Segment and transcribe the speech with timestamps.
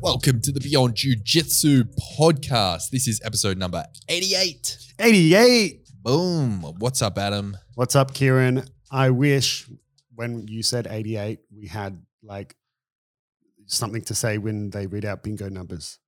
[0.00, 1.84] Welcome to the Beyond Jiu Jitsu
[2.18, 2.90] podcast.
[2.90, 4.78] This is episode number 88.
[5.00, 5.88] 88.
[6.02, 6.62] Boom.
[6.78, 7.56] What's up, Adam?
[7.74, 8.64] What's up, Kieran?
[8.90, 9.68] I wish
[10.14, 12.54] when you said 88, we had like
[13.66, 15.98] something to say when they read out bingo numbers.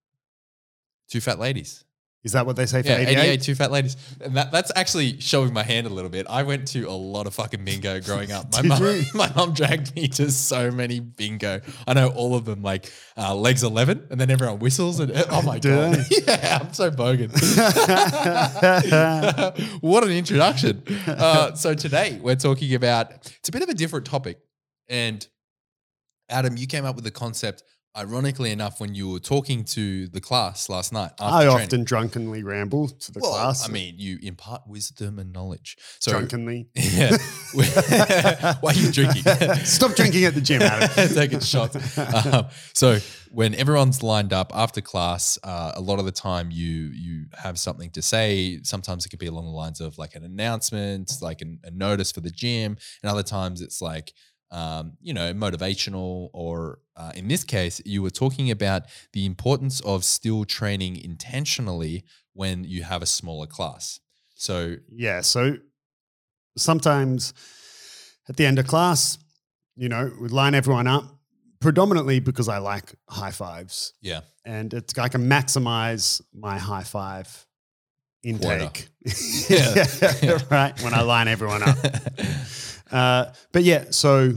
[1.10, 1.84] Two fat ladies.
[2.24, 3.18] Is that what they say for Yeah, 88?
[3.18, 3.96] 88, two fat ladies.
[4.20, 6.26] And that, that's actually showing my hand a little bit.
[6.28, 8.52] I went to a lot of fucking bingo growing up.
[8.62, 11.60] My mom, my mom dragged me to so many bingo.
[11.86, 14.98] I know all of them, like uh, legs 11, and then everyone whistles.
[14.98, 15.98] And oh my Do God.
[16.10, 17.30] yeah, I'm so bogan.
[19.80, 20.82] what an introduction.
[21.06, 24.38] Uh, so today we're talking about, it's a bit of a different topic.
[24.88, 25.26] And
[26.28, 27.62] Adam, you came up with the concept,
[27.96, 31.12] ironically enough, when you were talking to the class last night.
[31.18, 31.62] After I training.
[31.64, 33.68] often drunkenly ramble to the Well, class.
[33.68, 35.76] I mean, you impart wisdom and knowledge.
[36.00, 36.68] So, drunkenly.
[36.74, 37.16] yeah.
[38.60, 39.22] Why are you drinking?
[39.64, 41.08] Stop drinking at the gym, Adam.
[41.14, 41.98] Taking shots.
[41.98, 42.98] Um, so
[43.30, 47.58] when everyone's lined up after class, uh, a lot of the time you you have
[47.58, 48.60] something to say.
[48.62, 52.12] Sometimes it could be along the lines of like an announcement, like an, a notice
[52.12, 54.12] for the gym, and other times it's like
[54.50, 56.30] um, you know motivational.
[56.32, 58.82] Or uh, in this case, you were talking about
[59.12, 64.00] the importance of still training intentionally when you have a smaller class.
[64.34, 65.20] So Yeah.
[65.22, 65.56] So
[66.56, 67.34] sometimes
[68.28, 69.18] at the end of class,
[69.76, 71.04] you know, we line everyone up
[71.60, 73.94] predominantly because I like high fives.
[74.00, 77.46] yeah, and it's I can maximize my high five
[78.22, 78.88] intake.
[79.48, 79.86] Yeah.
[80.22, 80.38] Yeah.
[80.50, 81.78] right when I line everyone up.
[82.90, 84.32] Uh, but yeah, so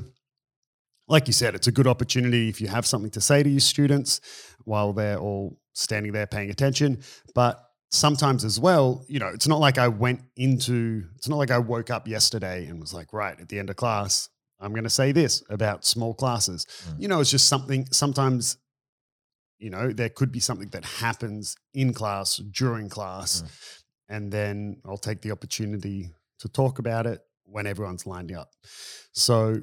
[1.07, 3.59] like you said, it's a good opportunity if you have something to say to your
[3.59, 4.21] students
[4.63, 7.02] while they're all standing there paying attention.
[7.35, 11.52] But sometimes as well, you know, it's not like I went into, it's not like
[11.52, 14.83] I woke up yesterday and was like, right, at the end of class, I'm going
[14.83, 16.65] to say this about small classes.
[16.88, 17.02] Mm.
[17.02, 18.58] You know, it's just something, sometimes,
[19.59, 23.43] you know, there could be something that happens in class, during class.
[24.08, 27.21] And then I'll take the opportunity to talk about it
[27.52, 28.52] when everyone's lined up.
[29.12, 29.62] So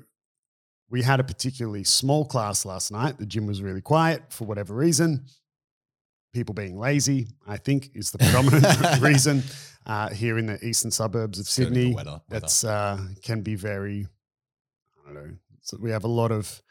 [0.91, 3.19] we had a particularly small class last night.
[3.19, 5.27] The gym was really quiet for whatever reason.
[6.33, 9.43] People being lazy, I think, is the predominant reason
[9.87, 11.95] uh, here in the eastern suburbs of Go to the Sydney.
[11.95, 12.23] weather- weather.
[12.29, 14.07] That's uh, can be very,
[15.09, 15.35] I don't know.
[15.63, 16.63] So we have a lot of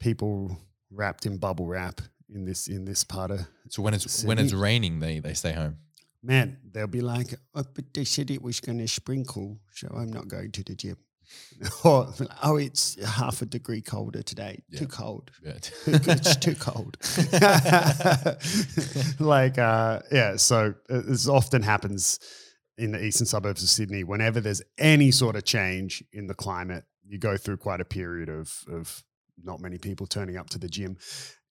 [0.00, 0.56] people
[0.90, 2.00] wrapped in bubble wrap
[2.34, 5.52] in this in this part of So when it's when it's raining, they they stay
[5.52, 5.76] home.
[6.24, 6.58] Man.
[6.72, 10.28] They'll be like, oh, but they said it was going to sprinkle, so I'm not
[10.28, 10.96] going to the gym.
[11.84, 12.12] or
[12.42, 14.62] oh, it's half a degree colder today.
[14.68, 14.80] Yeah.
[14.80, 15.30] Too cold.
[15.42, 15.58] Yeah.
[15.86, 16.96] it's too cold.
[19.20, 20.36] like, uh, yeah.
[20.36, 22.18] So uh, this often happens
[22.76, 24.04] in the eastern suburbs of Sydney.
[24.04, 28.28] Whenever there's any sort of change in the climate, you go through quite a period
[28.28, 29.02] of of
[29.42, 30.96] not many people turning up to the gym.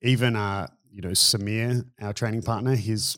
[0.02, 3.18] Even, uh, you know, Samir, our training partner, his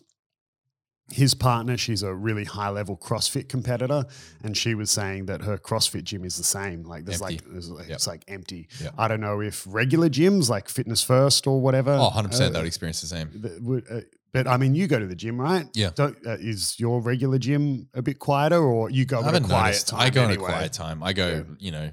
[1.12, 4.06] his partner, she's a really high level CrossFit competitor,
[4.44, 6.84] and she was saying that her CrossFit gym is the same.
[6.84, 7.36] Like there's Empty.
[7.36, 7.90] like, there's Yep.
[7.90, 8.68] it's like empty.
[8.82, 8.94] Yep.
[8.98, 11.92] I don't know if regular gyms like Fitness First or whatever.
[11.94, 12.50] Oh, 100 percent.
[12.50, 13.30] uh, They would experience the same.
[13.36, 14.02] that would- uh,
[14.34, 15.66] but I mean, you go to the gym, right?
[15.76, 15.92] Yeah.
[15.96, 19.40] Don't, uh, is your regular gym a bit quieter, or you go I at a
[19.42, 19.88] quiet noticed.
[19.90, 20.00] time?
[20.02, 21.02] I go in a quiet time.
[21.04, 21.28] I go.
[21.48, 21.56] Yeah.
[21.60, 21.92] You know,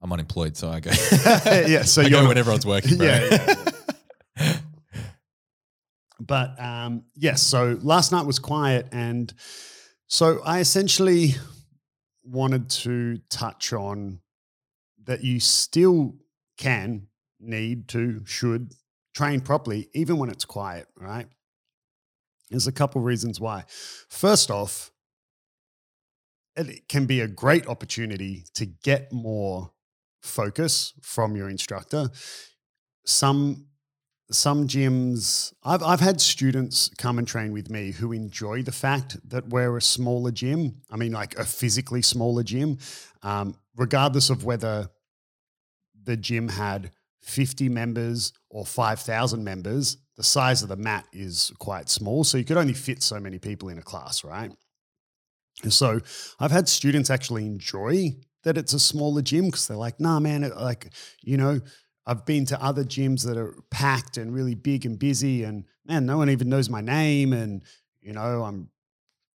[0.00, 0.90] I'm unemployed, so I go.
[1.46, 2.96] Yeah, so I go when everyone's working.
[2.98, 3.06] Bro.
[3.06, 3.70] Yeah, yeah,
[6.24, 9.32] But um, yes, so last night was quiet, and
[10.06, 11.34] so I essentially
[12.22, 14.20] wanted to touch on
[15.04, 16.14] that you still
[16.56, 17.08] can,
[17.40, 18.72] need to, should
[19.14, 21.26] train properly, even when it's quiet, right?
[22.50, 23.64] There's a couple reasons why.
[24.08, 24.92] First off,
[26.54, 29.72] it can be a great opportunity to get more
[30.22, 32.10] focus from your instructor.
[33.04, 33.66] Some
[34.30, 39.16] some gyms I've I've had students come and train with me who enjoy the fact
[39.28, 40.82] that we're a smaller gym.
[40.90, 42.78] I mean, like a physically smaller gym,
[43.22, 44.88] um, regardless of whether
[46.04, 46.90] the gym had
[47.20, 52.24] 50 members or 5,000 members, the size of the mat is quite small.
[52.24, 54.50] So you could only fit so many people in a class, right?
[55.62, 56.00] And so
[56.40, 60.42] I've had students actually enjoy that it's a smaller gym because they're like, nah, man,
[60.42, 60.88] it, like,
[61.22, 61.60] you know,
[62.06, 66.06] I've been to other gyms that are packed and really big and busy, and man,
[66.06, 67.32] no one even knows my name.
[67.32, 67.62] And,
[68.00, 68.70] you know, I'm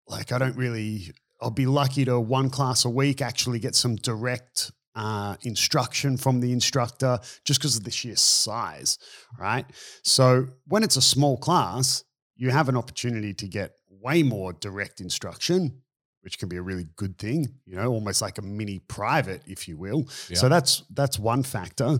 [0.08, 3.96] like, I don't really, I'll be lucky to one class a week actually get some
[3.96, 8.98] direct uh, instruction from the instructor just because of the sheer size,
[9.38, 9.66] right?
[10.02, 12.02] So when it's a small class,
[12.34, 15.82] you have an opportunity to get way more direct instruction,
[16.22, 19.68] which can be a really good thing, you know, almost like a mini private, if
[19.68, 20.08] you will.
[20.36, 21.98] So that's that's one factor.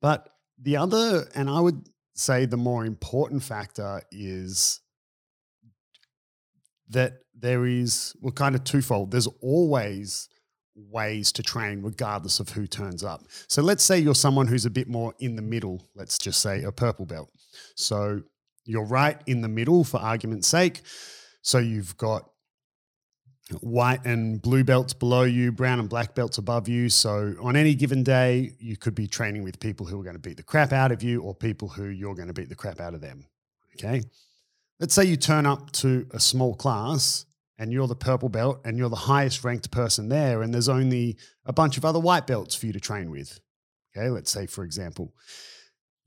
[0.00, 0.28] But
[0.60, 4.80] the other, and I would say the more important factor is
[6.88, 9.10] that there is, well, kind of twofold.
[9.10, 10.28] There's always
[10.74, 13.22] ways to train regardless of who turns up.
[13.48, 16.62] So let's say you're someone who's a bit more in the middle, let's just say
[16.62, 17.30] a purple belt.
[17.76, 18.22] So
[18.64, 20.80] you're right in the middle for argument's sake.
[21.42, 22.29] So you've got
[23.60, 26.88] white and blue belts below you, brown and black belts above you.
[26.88, 30.20] So on any given day, you could be training with people who are going to
[30.20, 32.80] beat the crap out of you or people who you're going to beat the crap
[32.80, 33.26] out of them.
[33.74, 34.02] Okay.
[34.78, 37.26] Let's say you turn up to a small class
[37.58, 41.18] and you're the purple belt and you're the highest ranked person there, and there's only
[41.44, 43.40] a bunch of other white belts for you to train with.
[43.94, 44.08] Okay.
[44.08, 45.14] Let's say, for example,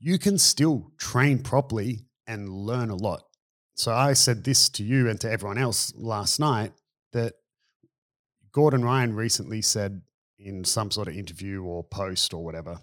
[0.00, 3.22] you can still train properly and learn a lot.
[3.76, 6.72] So I said this to you and to everyone else last night
[7.14, 7.32] that
[8.52, 10.02] Gordon Ryan recently said
[10.38, 12.80] in some sort of interview or post or whatever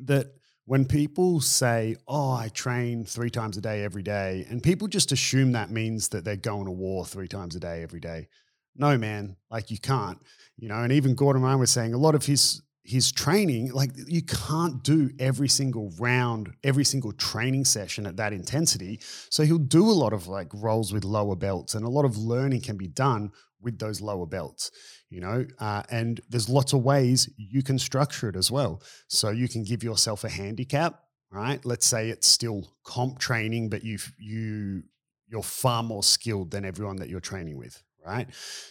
[0.00, 0.28] that
[0.64, 5.10] when people say, Oh, I train three times a day every day, and people just
[5.12, 8.28] assume that means that they're going to war three times a day every day.
[8.76, 10.18] No, man, like you can't,
[10.56, 13.90] you know, and even Gordon Ryan was saying a lot of his his training, like
[14.06, 18.98] you can't do every single round, every single training session at that intensity.
[19.28, 22.16] So he'll do a lot of like rolls with lower belts, and a lot of
[22.16, 23.30] learning can be done
[23.60, 24.70] with those lower belts,
[25.10, 25.44] you know.
[25.58, 28.82] Uh, and there's lots of ways you can structure it as well.
[29.08, 30.98] So you can give yourself a handicap,
[31.30, 31.62] right?
[31.66, 34.82] Let's say it's still comp training, but you you
[35.26, 38.28] you're far more skilled than everyone that you're training with, right?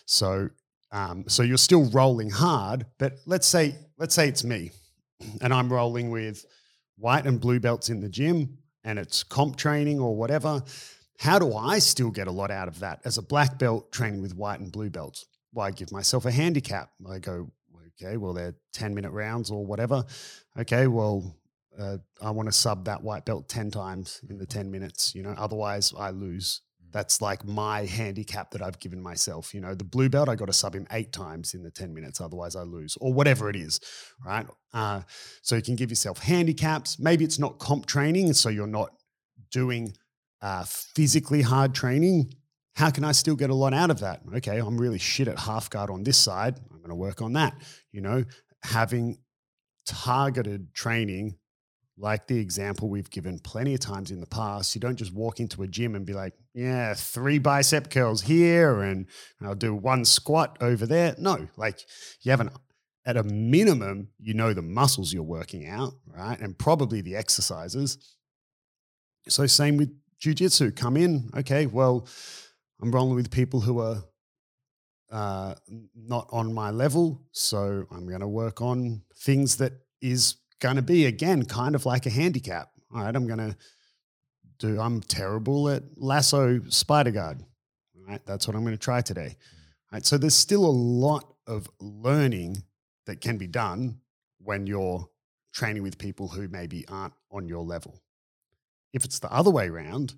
[0.07, 0.49] So
[0.91, 4.71] um, so you're still rolling hard, but let's say let's say it's me,
[5.41, 6.45] and I'm rolling with
[6.97, 10.63] white and blue belts in the gym, and it's comp training or whatever.
[11.19, 14.21] How do I still get a lot out of that as a black belt training
[14.21, 15.25] with white and blue belts?
[15.53, 16.91] Well, I give myself a handicap.
[17.09, 17.51] I go,
[18.01, 20.05] okay, well they're ten minute rounds or whatever.
[20.59, 21.35] Okay, well
[21.79, 25.21] uh, I want to sub that white belt 10 times in the 10 minutes, you
[25.21, 26.61] know, otherwise I lose.
[26.91, 29.53] That's like my handicap that I've given myself.
[29.53, 31.93] You know, the blue belt, I got to sub him eight times in the 10
[31.93, 33.79] minutes, otherwise I lose, or whatever it is,
[34.25, 34.47] right?
[34.73, 35.01] Uh,
[35.41, 36.99] so you can give yourself handicaps.
[36.99, 38.91] Maybe it's not comp training, so you're not
[39.51, 39.93] doing
[40.41, 42.33] uh, physically hard training.
[42.75, 44.21] How can I still get a lot out of that?
[44.35, 46.59] Okay, I'm really shit at half guard on this side.
[46.71, 47.55] I'm going to work on that.
[47.91, 48.23] You know,
[48.63, 49.17] having
[49.85, 51.37] targeted training
[51.97, 55.39] like the example we've given plenty of times in the past, you don't just walk
[55.39, 59.07] into a gym and be like, yeah, three bicep curls here and
[59.41, 61.15] I'll do one squat over there.
[61.17, 61.79] No, like
[62.21, 62.51] you have an,
[63.05, 66.39] at a minimum, you know the muscles you're working out, right?
[66.39, 67.97] And probably the exercises.
[69.27, 70.75] So, same with jujitsu.
[70.75, 72.07] Come in, okay, well,
[72.81, 74.03] I'm rolling with people who are
[75.09, 75.55] uh,
[75.95, 77.23] not on my level.
[77.31, 81.85] So, I'm going to work on things that is going to be again kind of
[81.85, 82.69] like a handicap.
[82.93, 83.55] All right, I'm going to
[84.59, 84.79] do.
[84.79, 87.43] I'm terrible at lasso spider guard.
[87.95, 89.35] All right, that's what I'm going to try today.
[89.91, 92.63] All right, so there's still a lot of learning
[93.05, 93.99] that can be done
[94.39, 95.07] when you're
[95.53, 98.01] training with people who maybe aren't on your level.
[98.93, 100.15] If it's the other way around,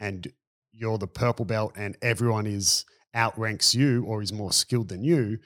[0.00, 0.28] and
[0.72, 2.84] you're the purple belt and everyone is
[3.14, 5.38] outranks you or is more skilled than you,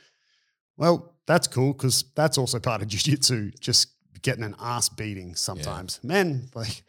[0.76, 3.52] well, that's cool because that's also part of jiu-jitsu.
[3.60, 6.00] Just getting an ass beating sometimes.
[6.02, 6.08] Yeah.
[6.08, 6.82] Men, like,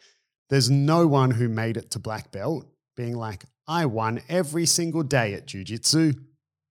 [0.50, 5.02] there's no one who made it to black belt being like, I won every single
[5.02, 6.18] day at jujitsu.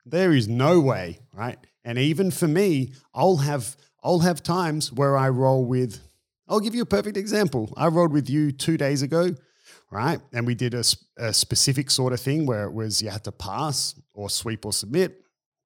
[0.05, 1.57] There is no way, right?
[1.83, 5.99] And even for me, I'll have I'll have times where I roll with.
[6.47, 7.73] I'll give you a perfect example.
[7.77, 9.29] I rolled with you two days ago,
[9.89, 10.19] right?
[10.33, 10.83] And we did a,
[11.17, 14.73] a specific sort of thing where it was you had to pass or sweep or
[14.73, 15.23] submit.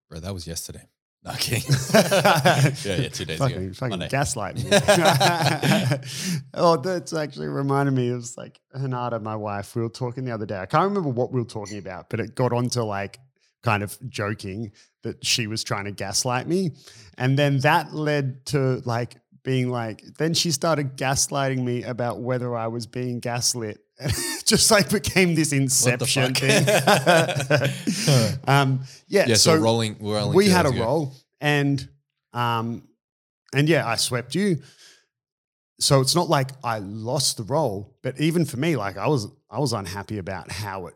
[0.10, 0.88] Bro, that was yesterday.
[1.34, 1.62] Okay.
[1.94, 3.74] yeah, yeah, two days fucking, ago.
[3.74, 4.64] Fucking gaslight me.
[6.54, 8.10] oh, that's actually reminded me.
[8.10, 9.76] It was like Hanada, my wife.
[9.76, 10.58] We were talking the other day.
[10.58, 13.20] I can't remember what we were talking about, but it got onto like
[13.64, 14.72] kind of joking
[15.04, 16.72] that she was trying to gaslight me.
[17.18, 22.56] And then that led to like being like, then she started gaslighting me about whether
[22.56, 23.80] I was being gaslit.
[24.46, 26.68] just like became this inception thing.
[28.48, 29.36] um, yeah, yeah.
[29.36, 30.84] So, so rolling, rolling we had a ago.
[30.84, 31.88] roll, and
[32.34, 32.88] um,
[33.54, 34.62] and yeah, I swept you.
[35.80, 39.28] So it's not like I lost the roll, but even for me, like I was,
[39.50, 40.96] I was unhappy about how it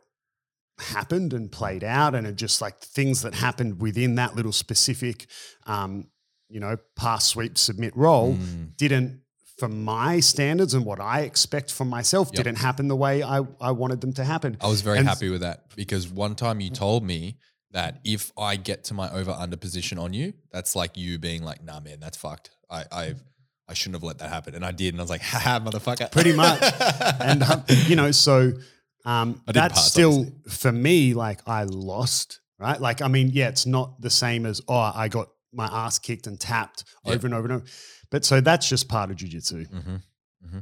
[0.79, 5.25] happened and played out, and it just like things that happened within that little specific,
[5.65, 6.07] um,
[6.49, 8.75] you know, pass, sweep, submit roll mm.
[8.77, 9.21] didn't
[9.61, 12.43] for my standards and what I expect from myself yep.
[12.43, 14.57] didn't happen the way I, I wanted them to happen.
[14.59, 17.37] I was very and happy with that because one time you told me
[17.69, 21.43] that if I get to my over under position on you, that's like you being
[21.43, 22.49] like, nah, man, that's fucked.
[22.71, 23.23] I, I've
[23.69, 26.11] I shouldn't have let that happen, and I did, and I was like, haha, motherfucker.
[26.11, 26.59] Pretty much.
[27.21, 28.53] and um, you know, so
[29.05, 30.49] um, that's pass, still obviously.
[30.49, 31.13] for me.
[31.13, 32.81] Like I lost, right?
[32.81, 36.25] Like I mean, yeah, it's not the same as oh, I got my ass kicked
[36.25, 37.13] and tapped Yeah.
[37.13, 37.65] over and over and over.
[38.11, 39.67] But so that's just part of jujitsu.
[39.67, 40.59] hmm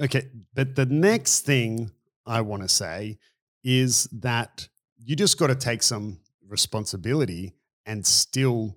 [0.00, 1.92] Okay, but the next thing
[2.26, 3.18] I want to say
[3.62, 4.66] is that
[4.98, 6.18] you just got to take some
[6.48, 7.54] responsibility
[7.86, 8.76] and still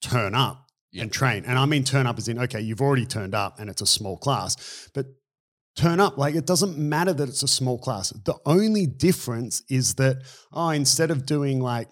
[0.00, 1.02] turn up Yeah.
[1.02, 1.44] and train.
[1.44, 3.86] And I mean, turn up as in, okay, you've already turned up and it's a
[3.86, 5.06] small class, but
[5.74, 6.16] turn up.
[6.18, 8.10] Like, it doesn't matter that it's a small class.
[8.10, 10.18] The only difference is that,
[10.52, 11.88] oh, instead of doing like,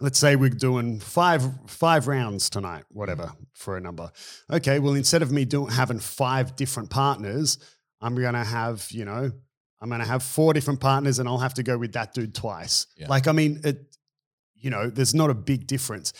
[0.00, 4.10] let's say we're doing five five rounds tonight, whatever for a number.
[4.50, 7.58] Okay, well, instead of me doing having five different partners,
[8.00, 9.30] I'm gonna have you know
[9.80, 12.86] I'm gonna have four different partners, and I'll have to go with that dude twice.
[12.96, 13.08] Yeah.
[13.08, 13.96] Like, I mean, it
[14.56, 16.12] you know, there's not a big difference.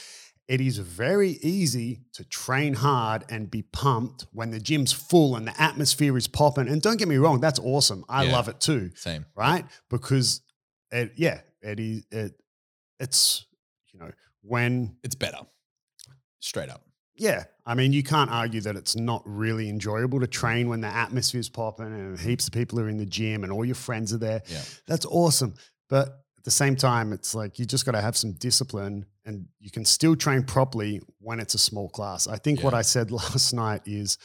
[0.49, 5.47] It is very easy to train hard and be pumped when the gym's full and
[5.47, 6.69] the atmosphere is popping.
[6.69, 8.05] And don't get me wrong, that's awesome.
[8.07, 8.33] I Yeah.
[8.33, 9.25] love it too Same.
[9.35, 9.65] right?
[9.89, 10.43] Because
[10.93, 12.33] it, yeah, it is it
[13.01, 13.47] it's
[13.95, 14.11] you know
[14.43, 15.39] when It's better.
[16.41, 16.83] Straight up.
[17.17, 20.89] yeah, I mean you can't argue that it's not really enjoyable to train when the
[20.89, 24.19] atmosphere's popping and heaps of people are in the gym and all your friends are
[24.19, 24.43] there.
[24.49, 24.61] Yeah.
[24.87, 25.55] That's awesome,
[25.89, 29.47] but at the same time, it's like you just got to have some discipline, and
[29.61, 32.29] you can still train properly when it's a small class.
[32.29, 34.19] I think what I said last night is,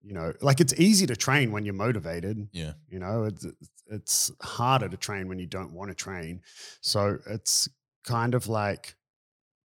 [0.00, 2.48] you know, like it's easy to train when you're motivated.
[2.52, 2.74] Yeah.
[2.88, 3.44] You know, it's
[3.88, 6.42] it's harder to train when you don't want to train.
[6.80, 7.68] So it's
[8.04, 8.94] kind of like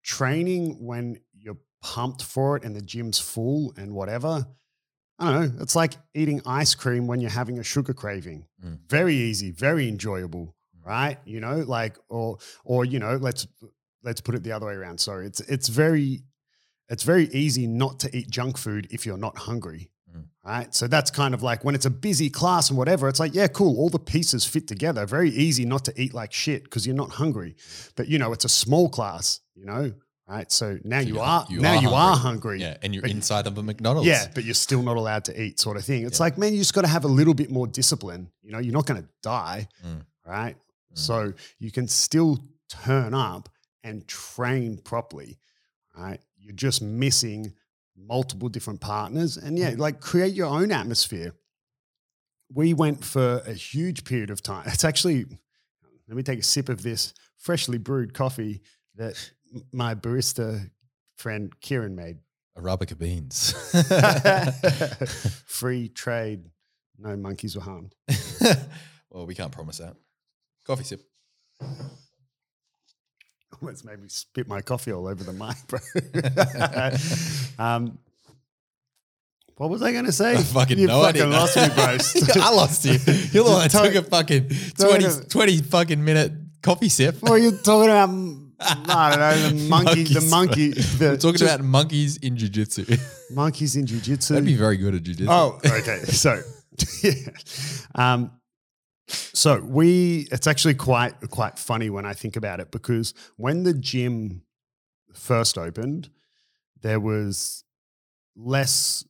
[0.04, 4.46] training when you're pumped for it and the gym's full and whatever.
[5.20, 5.62] I don't know.
[5.62, 8.46] It's like eating ice cream when you're having a sugar craving.
[8.64, 8.80] Mm.
[8.90, 10.56] Very easy, very enjoyable,
[10.86, 11.18] right?
[11.26, 13.48] You know, like or or you know, let's
[14.04, 15.00] let's put it the other way around.
[15.00, 15.28] Sorry.
[15.28, 16.24] It's it's very
[16.90, 19.90] it's very easy not to eat junk food if you're not hungry.
[20.16, 20.26] Mm.
[20.46, 20.74] Right.
[20.76, 23.48] So that's kind of like when it's a busy class and whatever, it's like, yeah,
[23.48, 23.78] cool.
[23.78, 25.06] All the pieces fit together.
[25.06, 27.56] Very easy not to eat like shit because you're not hungry.
[27.96, 29.94] But, you know, it's a small class, you know,
[30.28, 30.52] right?
[30.52, 32.60] So now So you are, you now are you are hungry.
[32.60, 32.62] hungry.
[32.62, 32.78] Yeah.
[32.84, 34.08] And you're inside of a McDonald's.
[34.08, 36.06] Yeah, but you're still not allowed to eat, sort of thing.
[36.06, 36.24] It's Yeah.
[36.26, 38.30] like, man, you just got to have a little bit more discipline.
[38.42, 40.02] You know, you're not going to die, Mm.
[40.28, 40.56] right?
[40.58, 40.98] Mm.
[41.00, 43.48] So you can still turn up
[43.84, 45.40] and train properly,
[45.98, 46.20] right?
[46.38, 47.54] You're just missing
[47.98, 49.38] multiple different partners.
[49.38, 49.78] And yeah, mm.
[49.78, 51.34] like create your own atmosphere.
[52.54, 54.64] We went for a huge period of time.
[54.68, 55.26] It's actually,
[56.08, 58.62] let me take a sip of this freshly brewed coffee
[58.96, 59.32] that
[59.72, 60.70] my barista
[61.18, 62.18] friend Kieran made.
[62.58, 63.54] Arabica beans.
[65.48, 66.50] Free trade,
[67.00, 67.96] no monkeys were harmed.
[69.10, 69.96] well, we can't promise that.
[70.66, 71.02] Coffee sip.
[73.62, 75.80] Almost made me spit my coffee all over the mic, bro.
[77.66, 77.98] um,
[79.58, 80.34] what was I going to say?
[80.34, 81.34] I fucking you no fucking idea.
[81.34, 82.42] lost me, bro.
[82.44, 82.92] I lost you.
[83.32, 86.32] You're the one that took a fucking talk 20, to- 20 fucking minute
[86.62, 87.22] coffee sip.
[87.22, 88.10] What are you talking about?
[88.60, 89.50] I don't know.
[89.60, 92.86] The monkey, the monkey, the We're talking just about monkeys in jiu-jitsu.
[93.32, 94.30] monkeys in jujitsu.
[94.30, 95.32] That'd be very good at jiu-jitsu.
[95.32, 96.00] Oh, okay.
[96.06, 96.42] So,
[97.04, 97.14] yeah.
[97.94, 98.32] Um,
[99.08, 103.74] so we, it's actually quite quite funny when I think about it because when the
[103.74, 104.44] gym
[105.14, 106.10] first opened,
[106.82, 107.64] there was
[108.36, 109.06] less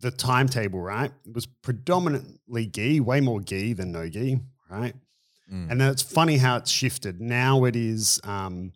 [0.00, 1.12] the timetable, right?
[1.26, 4.94] It was predominantly gi, way more gi than no gi, right?
[5.52, 5.70] Mm.
[5.70, 7.20] And then it's funny how it's shifted.
[7.20, 8.72] Now it is um,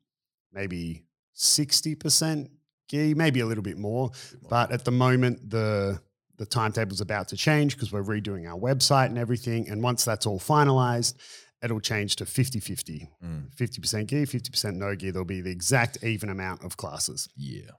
[0.52, 2.48] maybe 60%
[2.88, 4.10] gi, maybe a little bit more.
[4.48, 6.00] But at the moment, the
[6.38, 9.68] the timetable's about to change because we're redoing our website and everything.
[9.68, 11.14] And once that's all finalized,
[11.62, 13.08] it'll change to 50 50.
[13.24, 13.56] Mm.
[13.56, 15.12] 50% gear, 50% no gear.
[15.12, 17.28] There'll be the exact even amount of classes.
[17.36, 17.70] Yeah.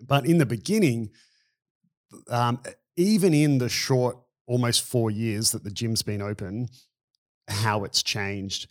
[0.00, 1.10] But in the beginning,
[2.28, 2.60] um,
[2.96, 6.68] even in the short, almost four years that the gym's been open,
[7.48, 8.68] how it's changed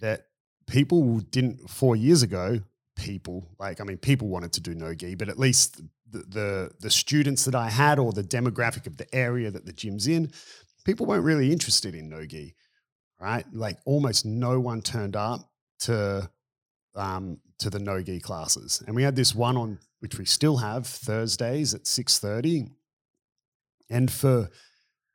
[0.00, 0.26] that
[0.66, 2.60] people didn't, four years ago,
[3.08, 6.70] people, like, I mean, people wanted to do no gi, but at least the, the,
[6.80, 10.30] the students that I had or the demographic of the area that the gym's in,
[10.84, 12.54] people weren't really interested in no gi,
[13.18, 13.46] right?
[13.52, 15.40] Like almost no one turned up
[15.80, 16.30] to
[16.94, 20.56] um, to the no gi classes, and we had this one on which we still
[20.58, 22.66] have Thursdays at six thirty,
[23.88, 24.50] and for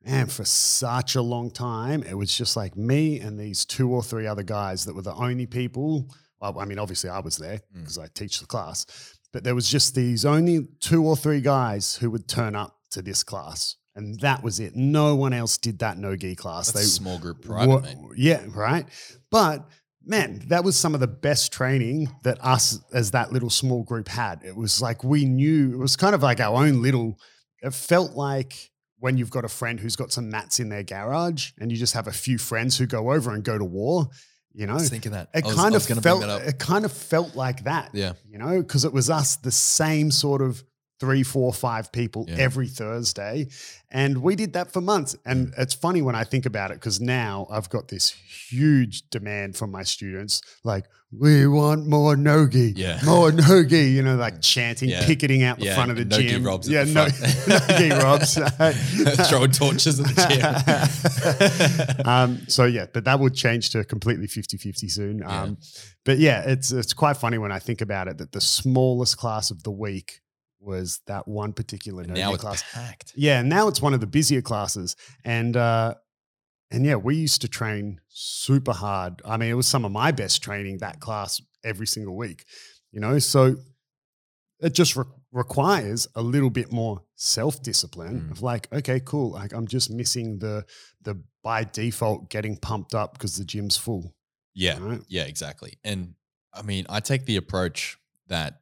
[0.05, 4.03] man for such a long time it was just like me and these two or
[4.03, 6.07] three other guys that were the only people.
[6.51, 7.79] Well, I mean, obviously I was there Mm.
[7.79, 8.85] because I teach the class,
[9.31, 13.01] but there was just these only two or three guys who would turn up to
[13.01, 13.75] this class.
[13.95, 14.75] And that was it.
[14.75, 16.71] No one else did that no gi class.
[16.71, 17.97] That's a they small group private, mate.
[18.17, 18.87] Yeah, right.
[19.29, 19.69] But
[20.03, 24.07] man, that was some of the best training that us as that little small group
[24.07, 24.41] had.
[24.43, 27.19] It was like we knew it was kind of like our own little.
[27.61, 31.51] It felt like when you've got a friend who's got some mats in their garage,
[31.59, 34.07] and you just have a few friends who go over and go to war.
[34.55, 35.29] You know, I was thinking that.
[35.33, 38.13] it was- kind of felt that it kind of felt like that Yeah.
[38.29, 40.63] you know because it was us the same sort of
[40.99, 42.35] three four five people Yeah.
[42.37, 43.47] every thursday
[43.91, 47.01] and we did that for months and it's funny when i think about it because
[47.01, 48.09] now i've got this
[48.49, 52.99] huge demand from my students like we want more nogi Yeah.
[53.05, 55.05] more nogi you know like chanting Yeah.
[55.05, 57.07] picketing out the front of the Nogi gym Robs yeah no,
[57.47, 58.35] nogi robs
[59.29, 62.07] Throwing torches at the gym.
[62.07, 65.19] um, so yeah, but that would change to completely 50-50 soon.
[65.19, 65.41] Yeah.
[65.43, 65.57] Um,
[66.05, 69.51] but yeah, it's it's quite funny when I think about it that the smallest class
[69.51, 70.21] of the week
[70.63, 72.63] was that one particular now it's class.
[72.73, 73.13] packed.
[73.15, 75.95] Yeah, now it's one of the busier classes, and uh,
[76.71, 79.21] and yeah, we used to train super hard.
[79.25, 82.45] I mean, it was some of my best training that class every single week.
[82.91, 83.55] You know, so
[84.59, 88.31] it just re- requires a little bit more self discipline Mm.
[88.31, 90.65] of like, okay, cool, like I'm just missing the
[91.01, 94.15] the by default getting pumped up because the gym's full.
[94.55, 94.97] Yeah.
[95.09, 95.77] Yeah, exactly.
[95.83, 96.13] And
[96.53, 98.61] I mean, I take the approach that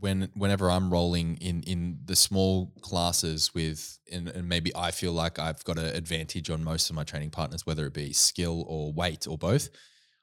[0.00, 5.12] when whenever I'm rolling in in the small classes with and, and maybe I feel
[5.12, 8.64] like I've got an advantage on most of my training partners, whether it be skill
[8.68, 9.68] or weight or both,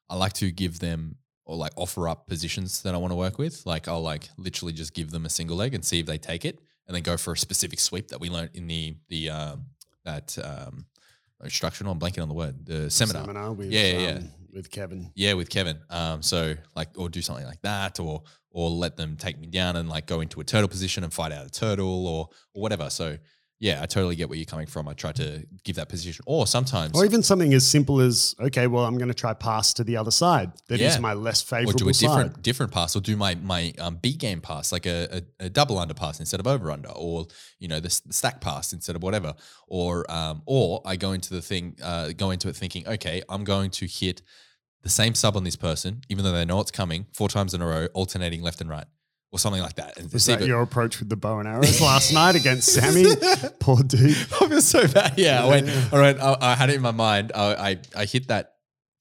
[0.09, 3.37] I like to give them or like offer up positions that I want to work
[3.37, 3.65] with.
[3.65, 6.45] Like I'll like literally just give them a single leg and see if they take
[6.45, 9.65] it and then go for a specific sweep that we learned in the the um
[10.03, 10.85] that um
[11.43, 13.53] instructional, I'm blanking on the word, the seminar.
[13.53, 14.15] with, Yeah, yeah, yeah.
[14.15, 15.11] um, with Kevin.
[15.15, 15.79] Yeah, with Kevin.
[15.89, 19.75] Um, so like, or do something like that, or or let them take me down
[19.75, 22.89] and like go into a turtle position and fight out a turtle, or or whatever.
[22.89, 23.17] So
[23.59, 24.87] yeah, I totally get where you're coming from.
[24.87, 28.67] I try to give that position, or sometimes, Or even something as simple as, okay,
[28.67, 30.51] well, I'm going to try pass to the other side.
[30.67, 30.99] That is Yeah.
[30.99, 31.69] my less favorite.
[31.75, 32.43] or do a different side.
[32.43, 35.79] different pass, or do my my um, B game pass, like a, a, a double
[35.79, 37.27] under pass instead of over under, or
[37.59, 39.33] you know the, the stack pass instead of whatever,
[39.67, 43.43] or um, or I go into the thing, uh, go into it thinking, okay, I'm
[43.45, 44.21] going to hit
[44.83, 47.61] the same sub on this person, even though they know it's coming, four times in
[47.61, 48.85] a row, alternating left and right,
[49.35, 49.97] or something like that.
[49.97, 53.03] And Was that your approach with the bow and arrows last night against Sammy?
[53.59, 54.11] Poor dude.
[54.41, 55.13] I feel so bad.
[55.17, 55.67] Yeah, I went.
[55.67, 55.89] Yeah.
[55.91, 57.33] All right, I, I had it in my mind.
[57.35, 58.53] I, I I hit that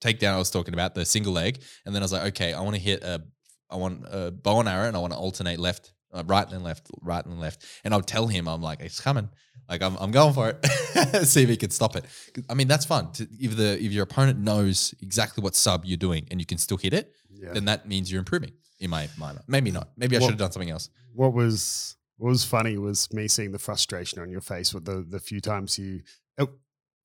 [0.03, 2.61] takedown I was talking about, the single leg, and then I was like, okay, I
[2.63, 3.23] want to hit a,
[3.71, 6.65] I want a bow and arrow, and I want to alternate left, uh, right and
[6.65, 9.29] left, right and left, and I'll tell him, I'm like, it's coming.
[9.69, 11.25] Like I'm, I'm going for it.
[11.27, 12.05] See if he can stop it.
[12.51, 13.13] I mean, that's fun.
[13.13, 16.59] To, if the if your opponent knows exactly what sub you're doing and you can
[16.59, 17.53] still hit it, Yeah.
[17.55, 18.53] then that means you're improving.
[18.85, 19.89] In my mind, maybe not.
[19.97, 20.91] Maybe I should have done something else.
[21.13, 25.05] what was what was funny was me seeing the frustration on your face with the
[25.09, 26.03] the few times you.
[26.39, 26.49] it-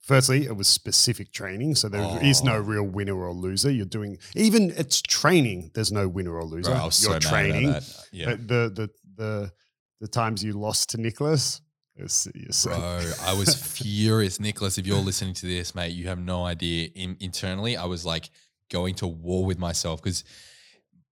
[0.02, 2.60] firstly, it was specific training, so there is no Oh.
[2.74, 3.72] real winner or loser.
[3.72, 5.72] You're doing even it's training.
[5.74, 6.72] There's no winner or loser.
[6.72, 7.76] Bro, I was You're mad training.
[8.12, 8.26] Yeah.
[8.28, 8.90] But the the
[9.22, 9.52] the
[10.02, 11.62] the times you lost to Nicholas,
[12.08, 14.40] so, Bro, I was furious.
[14.40, 16.90] Nicholas, if you're listening to this, mate, you have no idea.
[16.96, 18.30] In, internally, I was like
[18.72, 20.24] going to war with myself because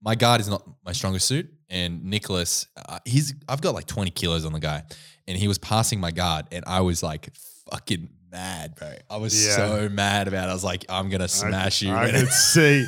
[0.02, 1.50] my guard is not my strongest suit.
[1.70, 4.84] And Nicholas, uh, he's I've got like 20 kilos on the guy,
[5.28, 7.30] and he was passing my guard, and I was like
[7.70, 8.94] fucking mad, bro.
[9.10, 9.56] I was Yeah.
[9.56, 10.48] so mad about.
[10.48, 10.52] it.
[10.52, 11.94] I was like, I'm gonna smash you.
[11.94, 12.86] I could see.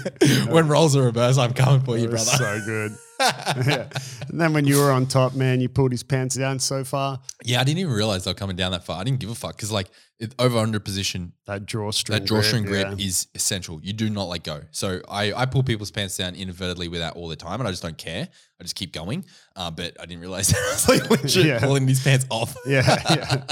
[0.48, 1.40] when rolls are reversed.
[1.40, 2.26] I'm coming for you, It brother.
[2.26, 2.92] So good.
[3.20, 3.90] yeah.
[4.30, 7.20] And then when you were on top, man, you pulled his pants down so far.
[7.44, 9.00] Yeah, I didn't even realize they were coming down that far.
[9.00, 12.18] I didn't give a fuck because like it, over under position That drawstring.
[12.20, 13.06] that drawstring grip, yeah.
[13.06, 13.80] is essential.
[13.84, 14.62] You do not let go.
[14.72, 17.72] So I, I pull people's pants down inadvertently with that all the time, and I
[17.72, 18.28] just don't care.
[18.60, 19.26] I just keep going.
[19.56, 21.60] Uh, but I didn't realize that I was like legit Yeah.
[21.60, 22.56] pulling these pants off.
[22.66, 23.44] Yeah,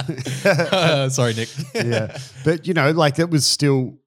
[0.46, 0.52] yeah.
[0.72, 1.50] Uh, sorry, Nick.
[1.74, 2.18] yeah.
[2.44, 3.98] But you know, like it was still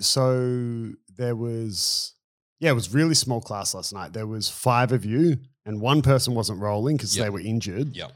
[0.00, 2.13] so there was
[2.64, 4.12] yeah, it was really small class last night.
[4.14, 7.24] There was five of you and one person wasn't rolling because Yep.
[7.26, 7.94] they were injured.
[7.94, 8.12] Yep.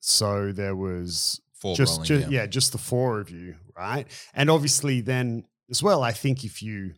[0.00, 2.06] So there was Four just, rolling.
[2.06, 2.42] ju- yeah.
[2.42, 4.06] yeah, just the four of you, right?
[4.34, 6.94] And obviously, then as well, I think if you,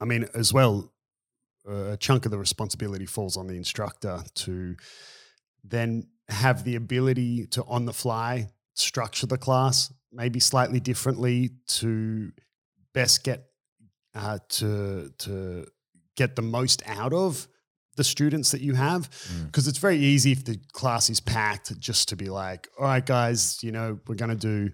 [0.00, 0.92] I mean, as well,
[1.68, 4.74] uh, a chunk of the responsibility falls on the instructor to
[5.62, 12.32] then have the ability to on the fly structure the class maybe slightly differently to
[12.94, 13.51] best get
[14.14, 15.66] uh, to to
[16.16, 17.48] get the most out of
[17.96, 19.46] the students that you have Mm.
[19.46, 23.04] because it's very easy if the class is packed just to be like all right
[23.04, 24.70] guys you know we're going to do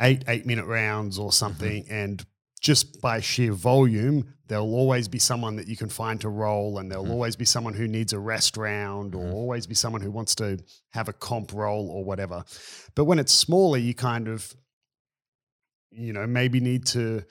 [0.00, 2.24] eight eight minute rounds or something and
[2.60, 6.90] just by sheer volume there'll always be someone that you can find to roll and
[6.90, 7.10] there'll Mhm.
[7.10, 9.32] always be someone who needs a rest round or Mhm.
[9.34, 10.58] always be someone who wants to
[10.90, 12.44] have a comp roll or whatever
[12.94, 14.54] but when it's smaller you kind of
[15.90, 17.22] you know maybe need to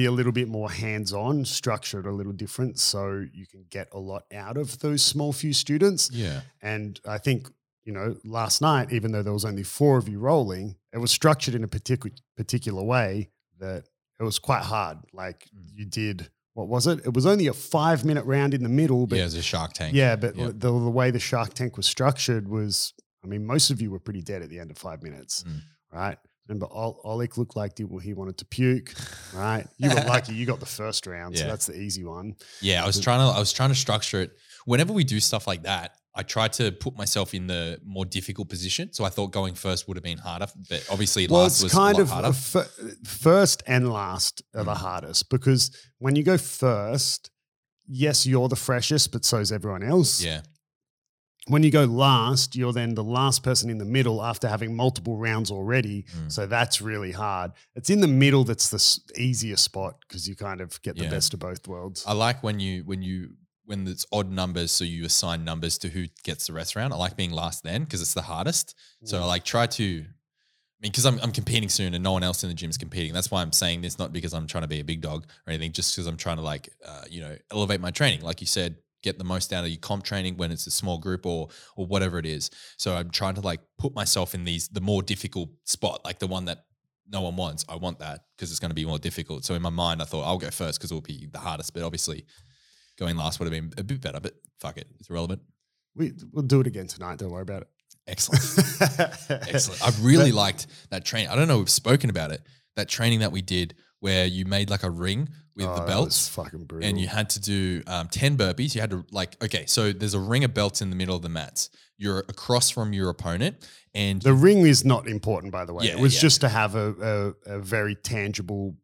[0.00, 3.88] be a little bit more hands on, structured a little different so you can get
[3.92, 6.10] a lot out of those small few students.
[6.12, 6.40] Yeah.
[6.62, 7.48] And I think,
[7.84, 11.10] you know, last night, even though there was only four of you rolling, it was
[11.10, 13.84] structured in a particular particular way that
[14.20, 14.98] it was quite hard.
[15.12, 15.68] Like Mm.
[15.78, 16.98] you did, what was it?
[17.04, 19.72] It was only a five minute round in the middle, but yeah, as a Shark
[19.72, 19.94] Tank.
[19.96, 20.46] yeah, but Yeah.
[20.54, 24.00] The, the way the Shark Tank was structured was, I mean, most of you were
[24.00, 25.60] pretty dead at the end of five minutes, Mm.
[25.92, 26.18] right?
[26.48, 27.84] Remember, Ol- Oleg looked like he,
[28.14, 28.94] wanted to puke,
[29.34, 29.66] right?
[29.76, 32.34] You got lucky; you got the first round, so that's the easy one.
[32.62, 34.30] Yeah, I was trying to I was trying to structure it.
[34.64, 38.48] Whenever we do stuff like that, I try to put myself in the more difficult
[38.48, 38.92] position.
[38.92, 41.96] So I thought going first would have been harder, but obviously Well, last was kind
[41.98, 42.32] a lot of harder.
[42.32, 42.68] fir-
[43.04, 44.76] first and last are the Mm.
[44.76, 47.30] hardest because when you go first,
[47.86, 50.22] yes, you're the freshest, but so is everyone else.
[50.22, 50.40] yeah,
[51.48, 55.16] When you go last, you're then the last person in the middle after having multiple
[55.16, 56.04] rounds already.
[56.16, 56.30] Mm.
[56.30, 57.52] So that's really hard.
[57.74, 61.34] It's in the middle that's the easiest spot because you kind of get the best
[61.34, 62.04] of both worlds.
[62.06, 63.30] I like when you when you
[63.64, 66.92] when it's odd numbers, so you assign numbers to who gets the rest round.
[66.94, 68.74] I like being last then because it's the hardest.
[69.04, 69.26] So I Mm.
[69.28, 69.84] like try to.
[69.84, 72.78] I mean, because I'm, I'm competing soon and no one else in the gym is
[72.78, 73.12] competing.
[73.12, 75.50] That's why I'm saying this, not because I'm trying to be a big dog or
[75.50, 78.20] anything, just because I'm trying to like, uh, you know, elevate my training.
[78.20, 80.98] Like you said, get the most out of your comp training when it's a small
[80.98, 82.50] group or or whatever it is.
[82.76, 86.26] So I'm trying to like put myself in these the more difficult spot, like the
[86.26, 86.64] one that
[87.10, 87.64] no one wants.
[87.68, 89.44] I want that because it's going to be more difficult.
[89.44, 91.74] So in my mind, I thought I'll go first because it will be the hardest.
[91.74, 92.24] But obviously,
[92.98, 94.20] going last would have been a bit better.
[94.20, 95.42] But fuck it, it's irrelevant.
[95.94, 97.18] we, we'll do it again tonight.
[97.18, 97.68] Don't worry about it.
[98.06, 98.42] Excellent.
[99.48, 99.82] Excellent.
[99.82, 101.28] I really liked that training.
[101.28, 102.42] I don't know, we've spoken about it.
[102.76, 105.86] That training that we did where you made like a ring with Oh, the that
[105.86, 106.88] was belts fucking brutal.
[106.88, 108.74] and you had to do um, 10 burpees.
[108.74, 111.22] You had to, like, okay, so there's a ring of belts in the middle of
[111.22, 111.70] the mats.
[111.96, 115.86] You're across from your opponent and the ring is not important, by the way.
[115.86, 116.20] Yeah, it was yeah.
[116.20, 118.76] just to have a, a, a very tangible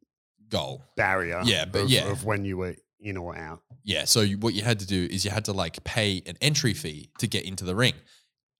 [0.48, 0.82] goal.
[0.96, 2.10] barrier Yeah, but of, yeah.
[2.10, 3.60] of when you were in or out.
[3.84, 4.04] Yeah.
[4.06, 6.74] So you, what you had to do is you had to like pay an entry
[6.74, 7.94] fee to get into the ring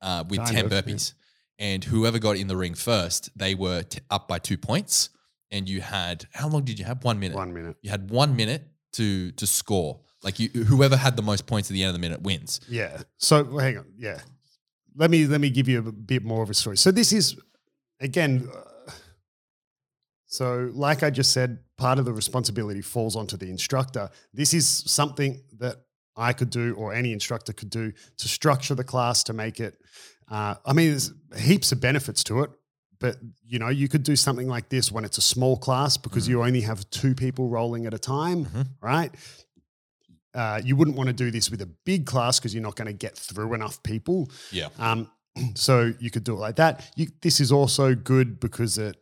[0.02, 0.82] uh, with Kind 10 of, yeah.
[0.82, 1.14] burpees.
[1.58, 5.08] And whoever got in the ring first, they were t- up by two points.
[5.54, 7.04] And you had, how long did you have?
[7.04, 7.36] One minute.
[7.36, 7.76] One minute.
[7.80, 8.62] You had one minute
[8.94, 10.00] to to score.
[10.24, 12.60] Like you, whoever had the most points at the end of the minute wins.
[12.68, 13.02] Yeah.
[13.18, 13.86] So hang on.
[13.96, 14.18] Yeah.
[14.96, 16.76] Let me let me give you a bit more of a story.
[16.76, 17.36] So this is
[18.00, 18.48] again.
[18.52, 18.92] Uh,
[20.26, 24.10] so like I just said, part of the responsibility falls onto the instructor.
[24.32, 25.76] This is something that
[26.16, 29.74] I could do, or any instructor could do, to structure the class to make it.
[30.28, 32.50] Uh, I mean, there's heaps of benefits to it.
[33.00, 36.26] But you know, you could do something like this when it's a small class because
[36.26, 36.28] Mhm.
[36.30, 38.66] you only have two people rolling at a time, Mhm.
[38.80, 39.14] right?
[40.34, 42.86] Uh, you wouldn't want to do this with a big class because you're not going
[42.86, 44.28] to get through enough people.
[44.50, 44.68] Yeah.
[44.78, 45.10] Um,
[45.54, 46.90] so you could do it like that.
[46.96, 48.96] You, this is also good because it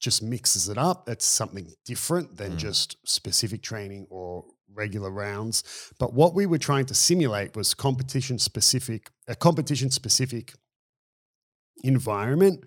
[0.00, 1.08] just mixes it up.
[1.08, 2.56] It's something different than Mm.
[2.58, 5.62] just specific training or regular rounds.
[5.98, 10.54] But what we were trying to simulate was competition specific, a competition specific
[11.84, 12.64] environment,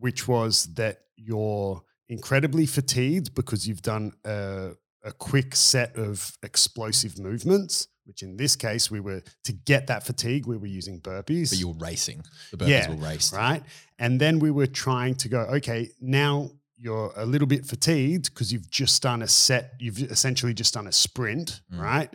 [0.00, 4.70] which was that you're incredibly fatigued because you've done a,
[5.04, 7.86] a quick set of explosive movements.
[8.06, 11.58] Which in this case, we were to get that fatigue, we were using burpees But
[11.60, 12.24] you were racing.
[12.50, 13.32] The burpees Yeah, were raced.
[13.32, 13.62] right?
[14.00, 18.52] And then we were trying to go, okay, now you're a little bit fatigued because
[18.52, 21.78] you've just done a set, you've essentially just done a sprint, Mm.
[21.80, 22.10] right?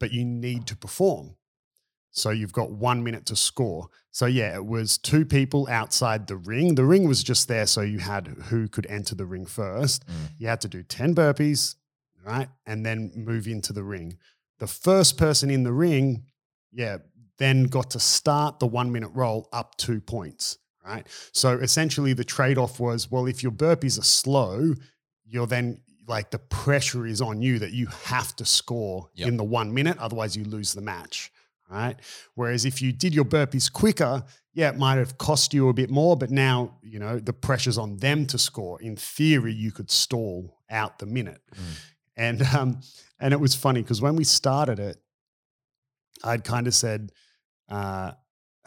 [0.00, 1.36] But you need to perform.
[2.12, 3.88] So you've got one minute to score.
[4.10, 6.74] So yeah, it was two people outside the ring.
[6.74, 10.06] The ring was just there so you had who could enter the ring first.
[10.06, 10.12] Mm.
[10.38, 11.76] You had to do 10 burpees,
[12.24, 12.48] right?
[12.66, 14.18] And then move into the ring.
[14.58, 16.24] The first person in the ring,
[16.72, 16.98] yeah,
[17.38, 21.06] then got to start the one minute roll up two points, right?
[21.32, 24.74] So essentially the trade off was well, if your burpees are slow,
[25.24, 29.28] you're then like the pressure is on you that you have to score Yep.
[29.28, 31.30] in the one minute, otherwise you lose the match,
[31.70, 31.96] right?
[32.34, 35.90] Whereas if you did your burpees quicker, yeah, it might have cost you a bit
[35.90, 38.80] more, but now, you know, the pressure's on them to score.
[38.82, 41.40] In theory, you could stall out the minute.
[41.54, 41.62] Mm.
[42.16, 42.80] And um,
[43.20, 44.96] and it was funny because when we started it,
[46.24, 47.12] I'd kind of said,
[47.68, 48.12] uh,